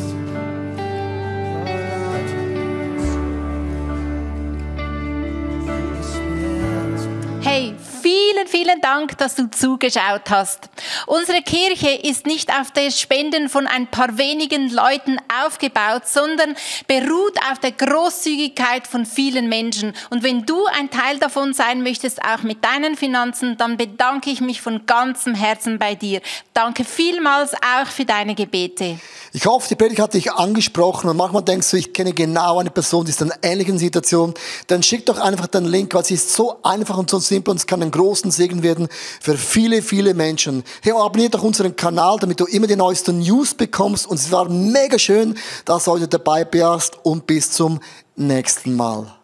Vielen 8.67 8.81
Dank, 8.81 9.17
dass 9.17 9.35
du 9.35 9.49
zugeschaut 9.49 10.29
hast. 10.29 10.67
Unsere 11.05 11.41
Kirche 11.41 11.89
ist 11.89 12.25
nicht 12.25 12.51
auf 12.51 12.71
der 12.71 12.91
Spenden 12.91 13.47
von 13.47 13.65
ein 13.65 13.87
paar 13.87 14.17
wenigen 14.17 14.69
Leuten 14.69 15.17
aufgebaut, 15.45 16.01
sondern 16.05 16.53
beruht 16.85 17.37
auf 17.49 17.59
der 17.59 17.71
Großzügigkeit 17.71 18.85
von 18.85 19.05
vielen 19.05 19.47
Menschen. 19.47 19.93
Und 20.09 20.21
wenn 20.21 20.45
du 20.45 20.65
ein 20.77 20.89
Teil 20.89 21.17
davon 21.17 21.53
sein 21.53 21.81
möchtest, 21.81 22.21
auch 22.21 22.43
mit 22.43 22.61
deinen 22.61 22.97
Finanzen, 22.97 23.55
dann 23.55 23.77
bedanke 23.77 24.31
ich 24.31 24.41
mich 24.41 24.59
von 24.59 24.85
ganzem 24.85 25.33
Herzen 25.33 25.79
bei 25.79 25.95
dir. 25.95 26.19
Danke 26.53 26.83
vielmals 26.83 27.53
auch 27.53 27.87
für 27.87 28.03
deine 28.03 28.35
Gebete. 28.35 28.99
Ich 29.31 29.45
hoffe, 29.45 29.67
die 29.69 29.75
Predigt 29.75 30.01
hat 30.01 30.13
dich 30.13 30.33
angesprochen 30.33 31.09
und 31.09 31.15
manchmal 31.15 31.43
denkst 31.43 31.71
du, 31.71 31.77
ich 31.77 31.93
kenne 31.93 32.13
genau 32.13 32.59
eine 32.59 32.71
Person, 32.71 33.05
die 33.05 33.11
ist 33.11 33.21
in 33.21 33.31
einer 33.31 33.43
ähnlichen 33.43 33.77
Situation. 33.77 34.33
Dann 34.67 34.83
schick 34.83 35.05
doch 35.05 35.19
einfach 35.19 35.47
den 35.47 35.65
Link, 35.65 35.93
weil 35.93 36.01
es 36.01 36.11
ist 36.11 36.33
so 36.33 36.57
einfach 36.63 36.97
und 36.97 37.09
so 37.09 37.19
simpel 37.19 37.51
und 37.51 37.57
es 37.57 37.67
kann 37.67 37.81
einen 37.81 37.91
großen 37.91 38.31
Segen 38.31 38.56
Segen 38.57 38.63
werden 38.63 38.87
für 39.19 39.37
viele, 39.37 39.81
viele 39.81 40.13
Menschen. 40.13 40.63
Hey, 40.81 40.93
abonniert 40.93 41.33
doch 41.33 41.43
unseren 41.43 41.75
Kanal, 41.75 42.17
damit 42.19 42.39
du 42.39 42.45
immer 42.45 42.67
die 42.67 42.75
neuesten 42.75 43.19
News 43.19 43.53
bekommst. 43.53 44.07
Und 44.07 44.19
es 44.19 44.31
war 44.31 44.49
mega 44.49 44.97
schön, 44.97 45.37
dass 45.65 45.85
du 45.85 45.91
heute 45.91 46.07
dabei 46.07 46.45
bist 46.45 46.97
und 47.03 47.27
bis 47.27 47.51
zum 47.51 47.79
nächsten 48.15 48.75
Mal. 48.75 49.16